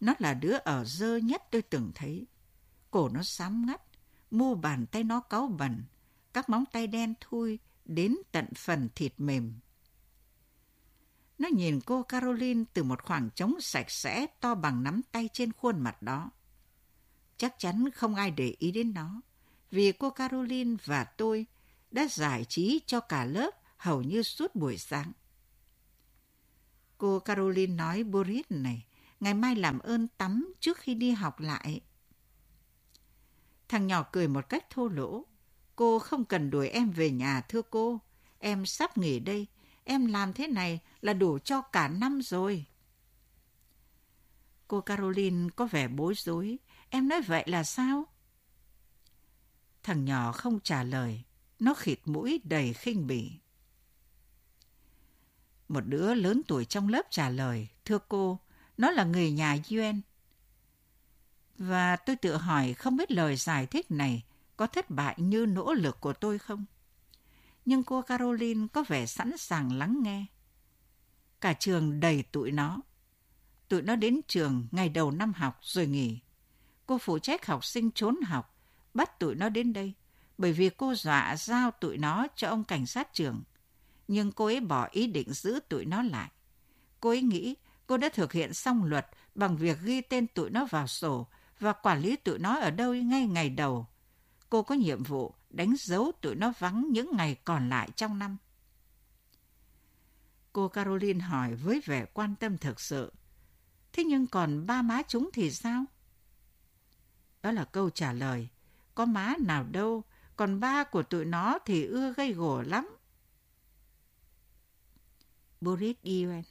Nó 0.00 0.14
là 0.18 0.34
đứa 0.34 0.56
ở 0.56 0.84
dơ 0.84 1.16
nhất 1.16 1.42
tôi 1.50 1.62
từng 1.62 1.92
thấy. 1.94 2.26
Cổ 2.90 3.08
nó 3.08 3.22
xám 3.22 3.66
ngắt, 3.66 3.82
mu 4.30 4.54
bàn 4.54 4.86
tay 4.86 5.04
nó 5.04 5.20
cáu 5.20 5.46
bẩn, 5.46 5.84
các 6.32 6.48
móng 6.48 6.64
tay 6.72 6.86
đen 6.86 7.14
thui 7.20 7.58
đến 7.84 8.16
tận 8.32 8.46
phần 8.56 8.88
thịt 8.94 9.12
mềm. 9.18 9.54
Nó 11.38 11.48
nhìn 11.48 11.80
cô 11.80 12.02
Caroline 12.02 12.64
từ 12.72 12.82
một 12.82 13.02
khoảng 13.02 13.30
trống 13.30 13.60
sạch 13.60 13.90
sẽ 13.90 14.26
to 14.40 14.54
bằng 14.54 14.82
nắm 14.82 15.00
tay 15.12 15.28
trên 15.32 15.52
khuôn 15.52 15.80
mặt 15.80 16.02
đó. 16.02 16.30
Chắc 17.36 17.54
chắn 17.58 17.90
không 17.94 18.14
ai 18.14 18.30
để 18.30 18.54
ý 18.58 18.70
đến 18.70 18.94
nó, 18.94 19.20
vì 19.70 19.92
cô 19.92 20.10
Caroline 20.10 20.76
và 20.84 21.04
tôi 21.04 21.46
đã 21.90 22.06
giải 22.10 22.44
trí 22.48 22.80
cho 22.86 23.00
cả 23.00 23.24
lớp 23.24 23.50
hầu 23.76 24.02
như 24.02 24.22
suốt 24.22 24.54
buổi 24.54 24.78
sáng. 24.78 25.12
Cô 27.00 27.18
Caroline 27.18 27.74
nói 27.74 28.04
Boris 28.04 28.44
này, 28.48 28.86
ngày 29.20 29.34
mai 29.34 29.56
làm 29.56 29.78
ơn 29.78 30.08
tắm 30.08 30.54
trước 30.60 30.78
khi 30.78 30.94
đi 30.94 31.10
học 31.10 31.40
lại. 31.40 31.80
Thằng 33.68 33.86
nhỏ 33.86 34.06
cười 34.12 34.28
một 34.28 34.48
cách 34.48 34.70
thô 34.70 34.88
lỗ. 34.88 35.24
Cô 35.76 35.98
không 35.98 36.24
cần 36.24 36.50
đuổi 36.50 36.68
em 36.68 36.90
về 36.90 37.10
nhà 37.10 37.40
thưa 37.40 37.62
cô. 37.62 38.00
Em 38.38 38.66
sắp 38.66 38.98
nghỉ 38.98 39.18
đây, 39.18 39.46
em 39.84 40.06
làm 40.06 40.32
thế 40.32 40.46
này 40.46 40.80
là 41.00 41.12
đủ 41.12 41.38
cho 41.38 41.60
cả 41.60 41.88
năm 41.88 42.22
rồi. 42.22 42.64
Cô 44.68 44.80
Caroline 44.80 45.48
có 45.56 45.66
vẻ 45.66 45.88
bối 45.88 46.14
rối. 46.16 46.58
Em 46.90 47.08
nói 47.08 47.22
vậy 47.22 47.44
là 47.46 47.64
sao? 47.64 48.04
Thằng 49.82 50.04
nhỏ 50.04 50.32
không 50.32 50.60
trả 50.60 50.82
lời. 50.82 51.22
Nó 51.58 51.74
khịt 51.74 52.00
mũi 52.04 52.40
đầy 52.44 52.72
khinh 52.72 53.06
bỉ. 53.06 53.32
Một 55.70 55.80
đứa 55.80 56.14
lớn 56.14 56.42
tuổi 56.48 56.64
trong 56.64 56.88
lớp 56.88 57.02
trả 57.10 57.28
lời. 57.28 57.68
Thưa 57.84 57.98
cô, 58.08 58.38
nó 58.78 58.90
là 58.90 59.04
người 59.04 59.30
nhà 59.30 59.56
Yuen. 59.70 60.00
Và 61.58 61.96
tôi 61.96 62.16
tự 62.16 62.36
hỏi 62.36 62.74
không 62.74 62.96
biết 62.96 63.10
lời 63.10 63.36
giải 63.36 63.66
thích 63.66 63.90
này 63.90 64.24
có 64.56 64.66
thất 64.66 64.90
bại 64.90 65.14
như 65.18 65.46
nỗ 65.46 65.72
lực 65.72 66.00
của 66.00 66.12
tôi 66.12 66.38
không? 66.38 66.64
nhưng 67.64 67.82
cô 67.82 68.02
Caroline 68.02 68.66
có 68.72 68.84
vẻ 68.88 69.06
sẵn 69.06 69.36
sàng 69.36 69.72
lắng 69.72 70.00
nghe. 70.02 70.26
Cả 71.40 71.52
trường 71.52 72.00
đầy 72.00 72.22
tụi 72.22 72.50
nó. 72.50 72.80
Tụi 73.68 73.82
nó 73.82 73.96
đến 73.96 74.20
trường 74.28 74.66
ngày 74.70 74.88
đầu 74.88 75.10
năm 75.10 75.32
học 75.32 75.58
rồi 75.62 75.86
nghỉ. 75.86 76.18
Cô 76.86 76.98
phụ 76.98 77.18
trách 77.18 77.46
học 77.46 77.64
sinh 77.64 77.90
trốn 77.90 78.16
học, 78.22 78.56
bắt 78.94 79.18
tụi 79.18 79.34
nó 79.34 79.48
đến 79.48 79.72
đây, 79.72 79.92
bởi 80.38 80.52
vì 80.52 80.70
cô 80.70 80.94
dọa 80.94 81.36
giao 81.36 81.70
tụi 81.70 81.98
nó 81.98 82.26
cho 82.36 82.48
ông 82.48 82.64
cảnh 82.64 82.86
sát 82.86 83.14
trường. 83.14 83.42
Nhưng 84.12 84.32
cô 84.32 84.44
ấy 84.44 84.60
bỏ 84.60 84.88
ý 84.90 85.06
định 85.06 85.32
giữ 85.32 85.60
tụi 85.68 85.84
nó 85.84 86.02
lại. 86.02 86.30
Cô 87.00 87.10
ấy 87.10 87.22
nghĩ 87.22 87.54
cô 87.86 87.96
đã 87.96 88.08
thực 88.08 88.32
hiện 88.32 88.54
xong 88.54 88.84
luật 88.84 89.06
bằng 89.34 89.56
việc 89.56 89.78
ghi 89.82 90.00
tên 90.00 90.26
tụi 90.26 90.50
nó 90.50 90.64
vào 90.70 90.86
sổ 90.86 91.26
và 91.60 91.72
quản 91.72 92.00
lý 92.00 92.16
tụi 92.16 92.38
nó 92.38 92.60
ở 92.60 92.70
đâu 92.70 92.94
ngay 92.94 93.26
ngày 93.26 93.50
đầu. 93.50 93.86
Cô 94.48 94.62
có 94.62 94.74
nhiệm 94.74 95.02
vụ 95.02 95.34
đánh 95.50 95.74
dấu 95.78 96.12
tụi 96.20 96.34
nó 96.34 96.52
vắng 96.58 96.86
những 96.90 97.16
ngày 97.16 97.36
còn 97.44 97.68
lại 97.68 97.88
trong 97.96 98.18
năm. 98.18 98.36
Cô 100.52 100.68
Caroline 100.68 101.20
hỏi 101.20 101.54
với 101.54 101.80
vẻ 101.84 102.04
quan 102.04 102.34
tâm 102.36 102.58
thực 102.58 102.80
sự. 102.80 103.12
Thế 103.92 104.04
nhưng 104.04 104.26
còn 104.26 104.66
ba 104.66 104.82
má 104.82 105.02
chúng 105.08 105.30
thì 105.32 105.50
sao? 105.50 105.84
Đó 107.42 107.52
là 107.52 107.64
câu 107.64 107.90
trả 107.90 108.12
lời. 108.12 108.48
Có 108.94 109.04
má 109.04 109.34
nào 109.40 109.64
đâu, 109.64 110.02
còn 110.36 110.60
ba 110.60 110.84
của 110.84 111.02
tụi 111.02 111.24
nó 111.24 111.58
thì 111.66 111.84
ưa 111.84 112.12
gây 112.12 112.32
gổ 112.32 112.62
lắm. 112.62 112.99
Boris 115.60 115.96
Yuen 116.02 116.42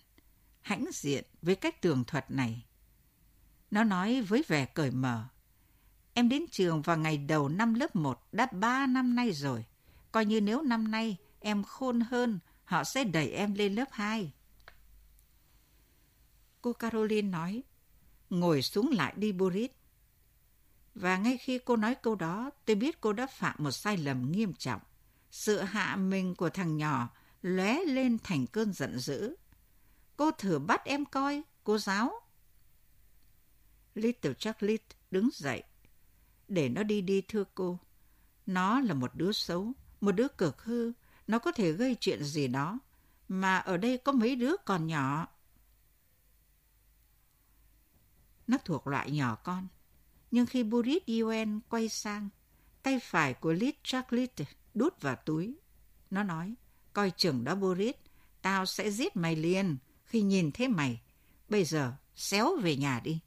hãnh 0.61 0.85
diện 0.93 1.23
với 1.41 1.55
cách 1.55 1.81
tường 1.81 2.03
thuật 2.03 2.31
này. 2.31 2.65
Nó 3.71 3.83
nói 3.83 4.21
với 4.21 4.43
vẻ 4.47 4.65
cởi 4.65 4.91
mở. 4.91 5.25
Em 6.13 6.29
đến 6.29 6.45
trường 6.51 6.81
vào 6.81 6.97
ngày 6.97 7.17
đầu 7.17 7.49
năm 7.49 7.73
lớp 7.73 7.95
1 7.95 8.19
đã 8.31 8.47
ba 8.51 8.87
năm 8.87 9.15
nay 9.15 9.31
rồi. 9.31 9.65
Coi 10.11 10.25
như 10.25 10.41
nếu 10.41 10.61
năm 10.61 10.91
nay 10.91 11.17
em 11.39 11.63
khôn 11.63 11.99
hơn, 11.99 12.39
họ 12.65 12.83
sẽ 12.83 13.03
đẩy 13.03 13.31
em 13.31 13.53
lên 13.53 13.75
lớp 13.75 13.87
2. 13.91 14.31
Cô 16.61 16.73
Caroline 16.73 17.29
nói, 17.29 17.63
ngồi 18.29 18.61
xuống 18.61 18.89
lại 18.91 19.13
đi 19.17 19.31
Boris. 19.31 19.71
Và 20.95 21.17
ngay 21.17 21.37
khi 21.37 21.59
cô 21.65 21.75
nói 21.75 21.95
câu 21.95 22.15
đó, 22.15 22.51
tôi 22.65 22.75
biết 22.75 23.01
cô 23.01 23.13
đã 23.13 23.27
phạm 23.27 23.55
một 23.57 23.71
sai 23.71 23.97
lầm 23.97 24.31
nghiêm 24.31 24.53
trọng. 24.53 24.81
Sự 25.31 25.61
hạ 25.61 25.95
mình 25.95 26.35
của 26.35 26.49
thằng 26.49 26.77
nhỏ 26.77 27.09
lóe 27.41 27.85
lên 27.85 28.17
thành 28.23 28.47
cơn 28.47 28.73
giận 28.73 28.99
dữ. 28.99 29.35
Cô 30.17 30.31
thử 30.31 30.59
bắt 30.59 30.85
em 30.85 31.05
coi, 31.05 31.41
cô 31.63 31.77
giáo. 31.77 32.11
Little 33.95 34.33
Chocolate 34.33 34.95
đứng 35.11 35.29
dậy. 35.33 35.63
Để 36.47 36.69
nó 36.69 36.83
đi 36.83 37.01
đi 37.01 37.21
thưa 37.21 37.43
cô. 37.55 37.79
Nó 38.45 38.79
là 38.79 38.93
một 38.93 39.15
đứa 39.15 39.31
xấu, 39.31 39.71
một 40.01 40.11
đứa 40.11 40.27
cực 40.27 40.63
hư. 40.63 40.91
Nó 41.27 41.39
có 41.39 41.51
thể 41.51 41.71
gây 41.71 41.95
chuyện 41.99 42.23
gì 42.23 42.47
đó. 42.47 42.79
Mà 43.27 43.57
ở 43.57 43.77
đây 43.77 43.97
có 43.97 44.11
mấy 44.11 44.35
đứa 44.35 44.53
còn 44.65 44.87
nhỏ. 44.87 45.27
Nó 48.47 48.57
thuộc 48.65 48.87
loại 48.87 49.11
nhỏ 49.11 49.35
con. 49.35 49.67
Nhưng 50.31 50.45
khi 50.45 50.63
Boris 50.63 51.03
Yuen 51.07 51.59
quay 51.69 51.89
sang, 51.89 52.29
tay 52.83 52.99
phải 52.99 53.33
của 53.33 53.53
Little 53.53 53.81
Chocolate 53.83 54.45
đút 54.73 55.01
vào 55.01 55.15
túi. 55.15 55.59
Nó 56.09 56.23
nói, 56.23 56.55
coi 56.93 57.11
chừng 57.17 57.43
đó 57.43 57.55
Boris, 57.55 57.95
tao 58.41 58.65
sẽ 58.65 58.91
giết 58.91 59.15
mày 59.15 59.35
liền 59.35 59.77
khi 60.03 60.21
nhìn 60.21 60.51
thấy 60.51 60.67
mày. 60.67 61.01
Bây 61.49 61.65
giờ, 61.65 61.93
xéo 62.15 62.55
về 62.61 62.75
nhà 62.75 63.01
đi. 63.03 63.19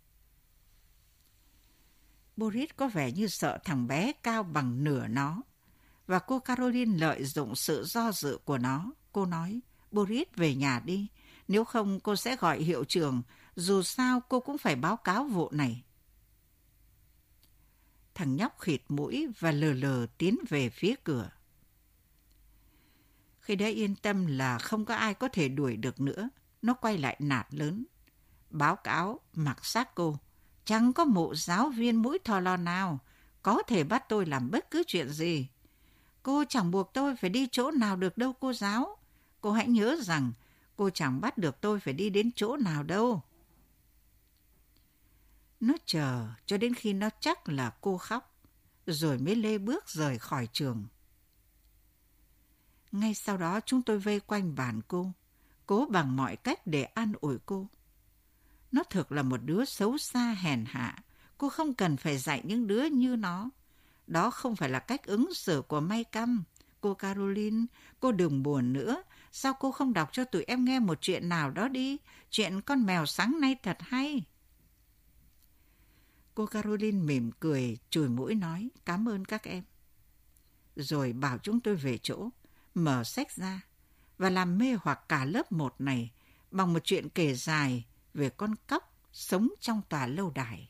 Boris 2.36 2.68
có 2.76 2.88
vẻ 2.88 3.12
như 3.12 3.26
sợ 3.26 3.58
thằng 3.64 3.86
bé 3.86 4.12
cao 4.22 4.42
bằng 4.42 4.84
nửa 4.84 5.06
nó. 5.06 5.42
Và 6.06 6.18
cô 6.18 6.38
Caroline 6.38 6.98
lợi 6.98 7.24
dụng 7.24 7.56
sự 7.56 7.84
do 7.84 8.12
dự 8.12 8.38
của 8.44 8.58
nó. 8.58 8.92
Cô 9.12 9.26
nói, 9.26 9.60
Boris 9.90 10.28
về 10.36 10.54
nhà 10.54 10.82
đi. 10.84 11.06
Nếu 11.48 11.64
không 11.64 12.00
cô 12.00 12.16
sẽ 12.16 12.36
gọi 12.36 12.58
hiệu 12.58 12.84
trưởng. 12.84 13.22
Dù 13.56 13.82
sao 13.82 14.20
cô 14.28 14.40
cũng 14.40 14.58
phải 14.58 14.76
báo 14.76 14.96
cáo 14.96 15.24
vụ 15.24 15.50
này. 15.50 15.82
Thằng 18.14 18.36
nhóc 18.36 18.60
khịt 18.60 18.82
mũi 18.88 19.26
và 19.38 19.50
lờ 19.50 19.72
lờ 19.72 20.06
tiến 20.18 20.38
về 20.48 20.70
phía 20.70 20.94
cửa. 21.04 21.30
Khi 23.42 23.56
đã 23.56 23.66
yên 23.66 23.94
tâm 23.96 24.26
là 24.26 24.58
không 24.58 24.84
có 24.84 24.94
ai 24.94 25.14
có 25.14 25.28
thể 25.28 25.48
đuổi 25.48 25.76
được 25.76 26.00
nữa, 26.00 26.28
nó 26.62 26.74
quay 26.74 26.98
lại 26.98 27.16
nạt 27.18 27.46
lớn. 27.50 27.84
Báo 28.50 28.76
cáo 28.76 29.20
mặc 29.34 29.64
xác 29.64 29.94
cô, 29.94 30.18
chẳng 30.64 30.92
có 30.92 31.04
một 31.04 31.34
giáo 31.34 31.68
viên 31.68 31.96
mũi 31.96 32.18
thò 32.24 32.40
lò 32.40 32.56
nào 32.56 32.98
có 33.42 33.62
thể 33.66 33.84
bắt 33.84 34.04
tôi 34.08 34.26
làm 34.26 34.50
bất 34.50 34.70
cứ 34.70 34.82
chuyện 34.86 35.08
gì. 35.08 35.48
Cô 36.22 36.44
chẳng 36.48 36.70
buộc 36.70 36.90
tôi 36.94 37.16
phải 37.16 37.30
đi 37.30 37.48
chỗ 37.52 37.70
nào 37.70 37.96
được 37.96 38.18
đâu 38.18 38.32
cô 38.40 38.52
giáo. 38.52 38.96
Cô 39.40 39.52
hãy 39.52 39.68
nhớ 39.68 39.96
rằng 40.02 40.32
cô 40.76 40.90
chẳng 40.90 41.20
bắt 41.20 41.38
được 41.38 41.60
tôi 41.60 41.80
phải 41.80 41.94
đi 41.94 42.10
đến 42.10 42.30
chỗ 42.36 42.56
nào 42.56 42.82
đâu. 42.82 43.22
Nó 45.60 45.74
chờ 45.86 46.28
cho 46.46 46.56
đến 46.56 46.74
khi 46.74 46.92
nó 46.92 47.08
chắc 47.20 47.48
là 47.48 47.72
cô 47.80 47.98
khóc, 47.98 48.34
rồi 48.86 49.18
mới 49.18 49.36
lê 49.36 49.58
bước 49.58 49.88
rời 49.88 50.18
khỏi 50.18 50.48
trường. 50.52 50.84
Ngay 52.92 53.14
sau 53.14 53.36
đó 53.36 53.60
chúng 53.66 53.82
tôi 53.82 53.98
vây 53.98 54.20
quanh 54.20 54.54
bàn 54.54 54.80
cô, 54.88 55.12
cố 55.66 55.86
bằng 55.90 56.16
mọi 56.16 56.36
cách 56.36 56.66
để 56.66 56.82
an 56.82 57.12
ủi 57.20 57.38
cô. 57.46 57.68
Nó 58.72 58.82
thực 58.82 59.12
là 59.12 59.22
một 59.22 59.40
đứa 59.44 59.64
xấu 59.64 59.98
xa 59.98 60.36
hèn 60.40 60.64
hạ, 60.66 60.98
cô 61.38 61.48
không 61.48 61.74
cần 61.74 61.96
phải 61.96 62.18
dạy 62.18 62.42
những 62.44 62.66
đứa 62.66 62.84
như 62.84 63.16
nó. 63.16 63.50
Đó 64.06 64.30
không 64.30 64.56
phải 64.56 64.68
là 64.68 64.78
cách 64.78 65.06
ứng 65.06 65.34
xử 65.34 65.62
của 65.68 65.80
May 65.80 66.04
Căm. 66.04 66.44
Cô 66.80 66.94
Caroline, 66.94 67.66
cô 68.00 68.12
đừng 68.12 68.42
buồn 68.42 68.72
nữa. 68.72 69.02
Sao 69.32 69.54
cô 69.60 69.72
không 69.72 69.92
đọc 69.92 70.08
cho 70.12 70.24
tụi 70.24 70.44
em 70.44 70.64
nghe 70.64 70.80
một 70.80 70.98
chuyện 71.00 71.28
nào 71.28 71.50
đó 71.50 71.68
đi? 71.68 71.96
Chuyện 72.30 72.60
con 72.60 72.86
mèo 72.86 73.06
sáng 73.06 73.40
nay 73.40 73.56
thật 73.62 73.76
hay. 73.80 74.24
Cô 76.34 76.46
Caroline 76.46 76.98
mỉm 76.98 77.30
cười, 77.40 77.78
chùi 77.90 78.08
mũi 78.08 78.34
nói, 78.34 78.68
cảm 78.84 79.08
ơn 79.08 79.24
các 79.24 79.44
em. 79.44 79.64
Rồi 80.76 81.12
bảo 81.12 81.38
chúng 81.38 81.60
tôi 81.60 81.76
về 81.76 81.98
chỗ 81.98 82.30
mở 82.74 83.04
sách 83.04 83.36
ra 83.36 83.60
và 84.18 84.30
làm 84.30 84.58
mê 84.58 84.76
hoặc 84.82 85.00
cả 85.08 85.24
lớp 85.24 85.52
một 85.52 85.74
này 85.78 86.10
bằng 86.50 86.72
một 86.72 86.84
chuyện 86.84 87.08
kể 87.08 87.34
dài 87.34 87.84
về 88.14 88.30
con 88.30 88.54
cóc 88.66 88.94
sống 89.12 89.48
trong 89.60 89.82
tòa 89.88 90.06
lâu 90.06 90.30
đài. 90.30 90.68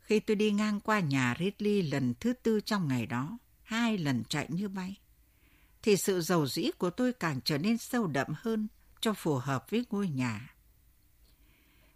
Khi 0.00 0.20
tôi 0.20 0.36
đi 0.36 0.50
ngang 0.50 0.80
qua 0.80 1.00
nhà 1.00 1.34
Ridley 1.38 1.82
lần 1.82 2.14
thứ 2.20 2.32
tư 2.32 2.60
trong 2.60 2.88
ngày 2.88 3.06
đó, 3.06 3.38
hai 3.62 3.98
lần 3.98 4.22
chạy 4.28 4.46
như 4.48 4.68
bay, 4.68 4.96
thì 5.82 5.96
sự 5.96 6.20
giàu 6.20 6.46
dĩ 6.46 6.70
của 6.78 6.90
tôi 6.90 7.12
càng 7.12 7.40
trở 7.44 7.58
nên 7.58 7.78
sâu 7.78 8.06
đậm 8.06 8.26
hơn 8.36 8.68
cho 9.00 9.12
phù 9.12 9.34
hợp 9.34 9.70
với 9.70 9.86
ngôi 9.90 10.08
nhà. 10.08 10.54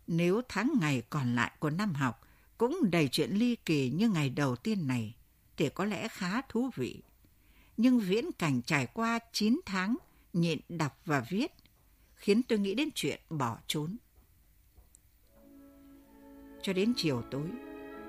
Nếu 0.07 0.43
tháng 0.49 0.73
ngày 0.81 1.03
còn 1.11 1.35
lại 1.35 1.53
của 1.59 1.71
năm 1.71 1.95
học 1.95 2.21
cũng 2.59 2.91
đầy 2.91 3.09
chuyện 3.09 3.31
ly 3.31 3.57
kỳ 3.57 3.91
như 3.91 4.09
ngày 4.09 4.31
đầu 4.31 4.57
tiên 4.57 4.87
này, 4.87 5.15
thì 5.57 5.69
có 5.69 5.85
lẽ 5.85 6.09
khá 6.09 6.43
thú 6.49 6.71
vị. 6.75 7.03
Nhưng 7.77 8.01
viễn 8.01 8.33
cảnh 8.33 8.63
trải 8.63 8.87
qua 8.87 9.19
9 9.33 9.61
tháng 9.67 9.97
nhịn 10.33 10.59
đọc 10.69 11.01
và 11.05 11.21
viết 11.29 11.53
khiến 12.15 12.43
tôi 12.43 12.59
nghĩ 12.59 12.75
đến 12.75 12.89
chuyện 12.95 13.21
bỏ 13.31 13.59
trốn. 13.67 13.97
Cho 16.63 16.73
đến 16.73 16.93
chiều 16.97 17.23
tối, 17.31 17.49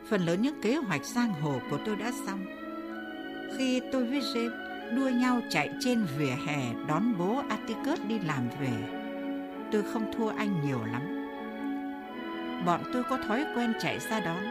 phần 0.09 0.25
lớn 0.25 0.41
những 0.41 0.61
kế 0.61 0.75
hoạch 0.75 1.05
giang 1.05 1.33
hồ 1.33 1.59
của 1.69 1.79
tôi 1.85 1.95
đã 1.95 2.11
xong. 2.25 2.45
Khi 3.57 3.81
tôi 3.91 4.05
với 4.05 4.19
James 4.19 4.95
đua 4.95 5.09
nhau 5.09 5.41
chạy 5.49 5.69
trên 5.79 6.07
vỉa 6.17 6.35
hè 6.47 6.73
đón 6.87 7.17
bố 7.17 7.43
Atticus 7.49 7.99
đi 8.07 8.19
làm 8.19 8.49
về, 8.49 9.03
tôi 9.71 9.83
không 9.93 10.13
thua 10.17 10.29
anh 10.29 10.61
nhiều 10.65 10.85
lắm. 10.85 11.01
Bọn 12.65 12.83
tôi 12.93 13.03
có 13.03 13.17
thói 13.17 13.45
quen 13.55 13.73
chạy 13.81 13.99
ra 13.99 14.19
đón 14.19 14.43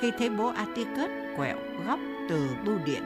khi 0.00 0.10
thấy 0.18 0.30
bố 0.30 0.46
Atticus 0.46 1.10
quẹo 1.36 1.58
góc 1.86 2.00
từ 2.28 2.48
bưu 2.64 2.78
điện. 2.84 3.02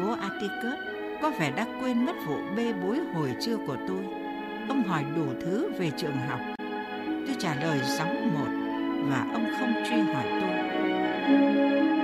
Bố 0.00 0.16
Atticus 0.20 0.78
có 1.22 1.30
vẻ 1.30 1.52
đã 1.56 1.66
quên 1.80 2.06
mất 2.06 2.12
vụ 2.26 2.36
bê 2.56 2.72
bối 2.72 2.98
hồi 3.14 3.36
trưa 3.40 3.56
của 3.56 3.76
tôi. 3.88 4.04
Ông 4.68 4.82
hỏi 4.82 5.04
đủ 5.16 5.24
thứ 5.44 5.70
về 5.78 5.90
trường 5.96 6.16
học. 6.28 6.40
Tôi 7.06 7.36
trả 7.38 7.54
lời 7.54 7.80
sóng 7.98 8.30
một 8.34 8.48
và 9.10 9.26
ông 9.32 9.46
không 9.58 9.74
truy 9.88 9.96
hỏi 9.96 10.24
tôi. 10.40 12.01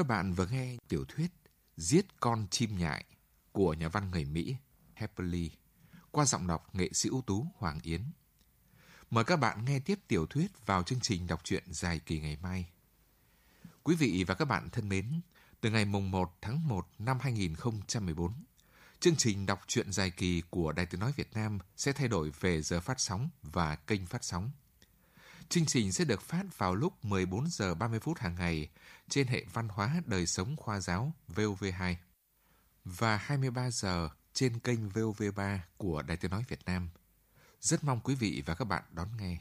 Các 0.00 0.06
bạn 0.06 0.32
vừa 0.32 0.46
nghe 0.46 0.76
tiểu 0.88 1.04
thuyết 1.08 1.32
Giết 1.76 2.20
con 2.20 2.46
chim 2.50 2.78
nhại 2.78 3.04
của 3.52 3.74
nhà 3.74 3.88
văn 3.88 4.10
người 4.10 4.24
Mỹ 4.24 4.56
Happily 4.94 5.50
qua 6.10 6.24
giọng 6.24 6.46
đọc 6.46 6.74
nghệ 6.74 6.90
sĩ 6.92 7.08
ưu 7.08 7.22
tú 7.22 7.46
Hoàng 7.56 7.78
Yến. 7.82 8.02
Mời 9.10 9.24
các 9.24 9.36
bạn 9.36 9.64
nghe 9.64 9.80
tiếp 9.80 9.98
tiểu 10.08 10.26
thuyết 10.26 10.66
vào 10.66 10.82
chương 10.82 11.00
trình 11.00 11.26
đọc 11.26 11.40
truyện 11.44 11.64
dài 11.66 11.98
kỳ 11.98 12.20
ngày 12.20 12.36
mai. 12.42 12.70
Quý 13.82 13.96
vị 13.96 14.24
và 14.26 14.34
các 14.34 14.44
bạn 14.44 14.70
thân 14.70 14.88
mến, 14.88 15.20
từ 15.60 15.70
ngày 15.70 15.84
mùng 15.84 16.10
1 16.10 16.36
tháng 16.40 16.68
1 16.68 16.86
năm 16.98 17.18
2014, 17.20 18.32
chương 19.00 19.16
trình 19.16 19.46
đọc 19.46 19.60
truyện 19.66 19.92
dài 19.92 20.10
kỳ 20.10 20.42
của 20.50 20.72
Đài 20.72 20.86
Tiếng 20.86 21.00
Nói 21.00 21.12
Việt 21.16 21.32
Nam 21.34 21.58
sẽ 21.76 21.92
thay 21.92 22.08
đổi 22.08 22.32
về 22.40 22.62
giờ 22.62 22.80
phát 22.80 23.00
sóng 23.00 23.28
và 23.42 23.76
kênh 23.76 24.06
phát 24.06 24.24
sóng. 24.24 24.50
Chương 25.50 25.66
trình 25.66 25.92
sẽ 25.92 26.04
được 26.04 26.22
phát 26.22 26.58
vào 26.58 26.74
lúc 26.74 27.04
14 27.04 27.46
giờ 27.50 27.74
30 27.74 28.00
phút 28.00 28.18
hàng 28.18 28.34
ngày 28.34 28.68
trên 29.08 29.26
hệ 29.26 29.44
văn 29.52 29.68
hóa 29.68 30.02
đời 30.06 30.26
sống 30.26 30.56
khoa 30.56 30.80
giáo 30.80 31.12
VOV2 31.28 31.94
và 32.84 33.16
23 33.16 33.70
giờ 33.70 34.08
trên 34.32 34.58
kênh 34.58 34.88
VOV3 34.88 35.58
của 35.76 36.02
Đài 36.02 36.16
Tiếng 36.16 36.30
Nói 36.30 36.44
Việt 36.48 36.64
Nam. 36.66 36.88
Rất 37.60 37.84
mong 37.84 38.00
quý 38.00 38.14
vị 38.14 38.42
và 38.46 38.54
các 38.54 38.64
bạn 38.64 38.82
đón 38.90 39.08
nghe. 39.18 39.38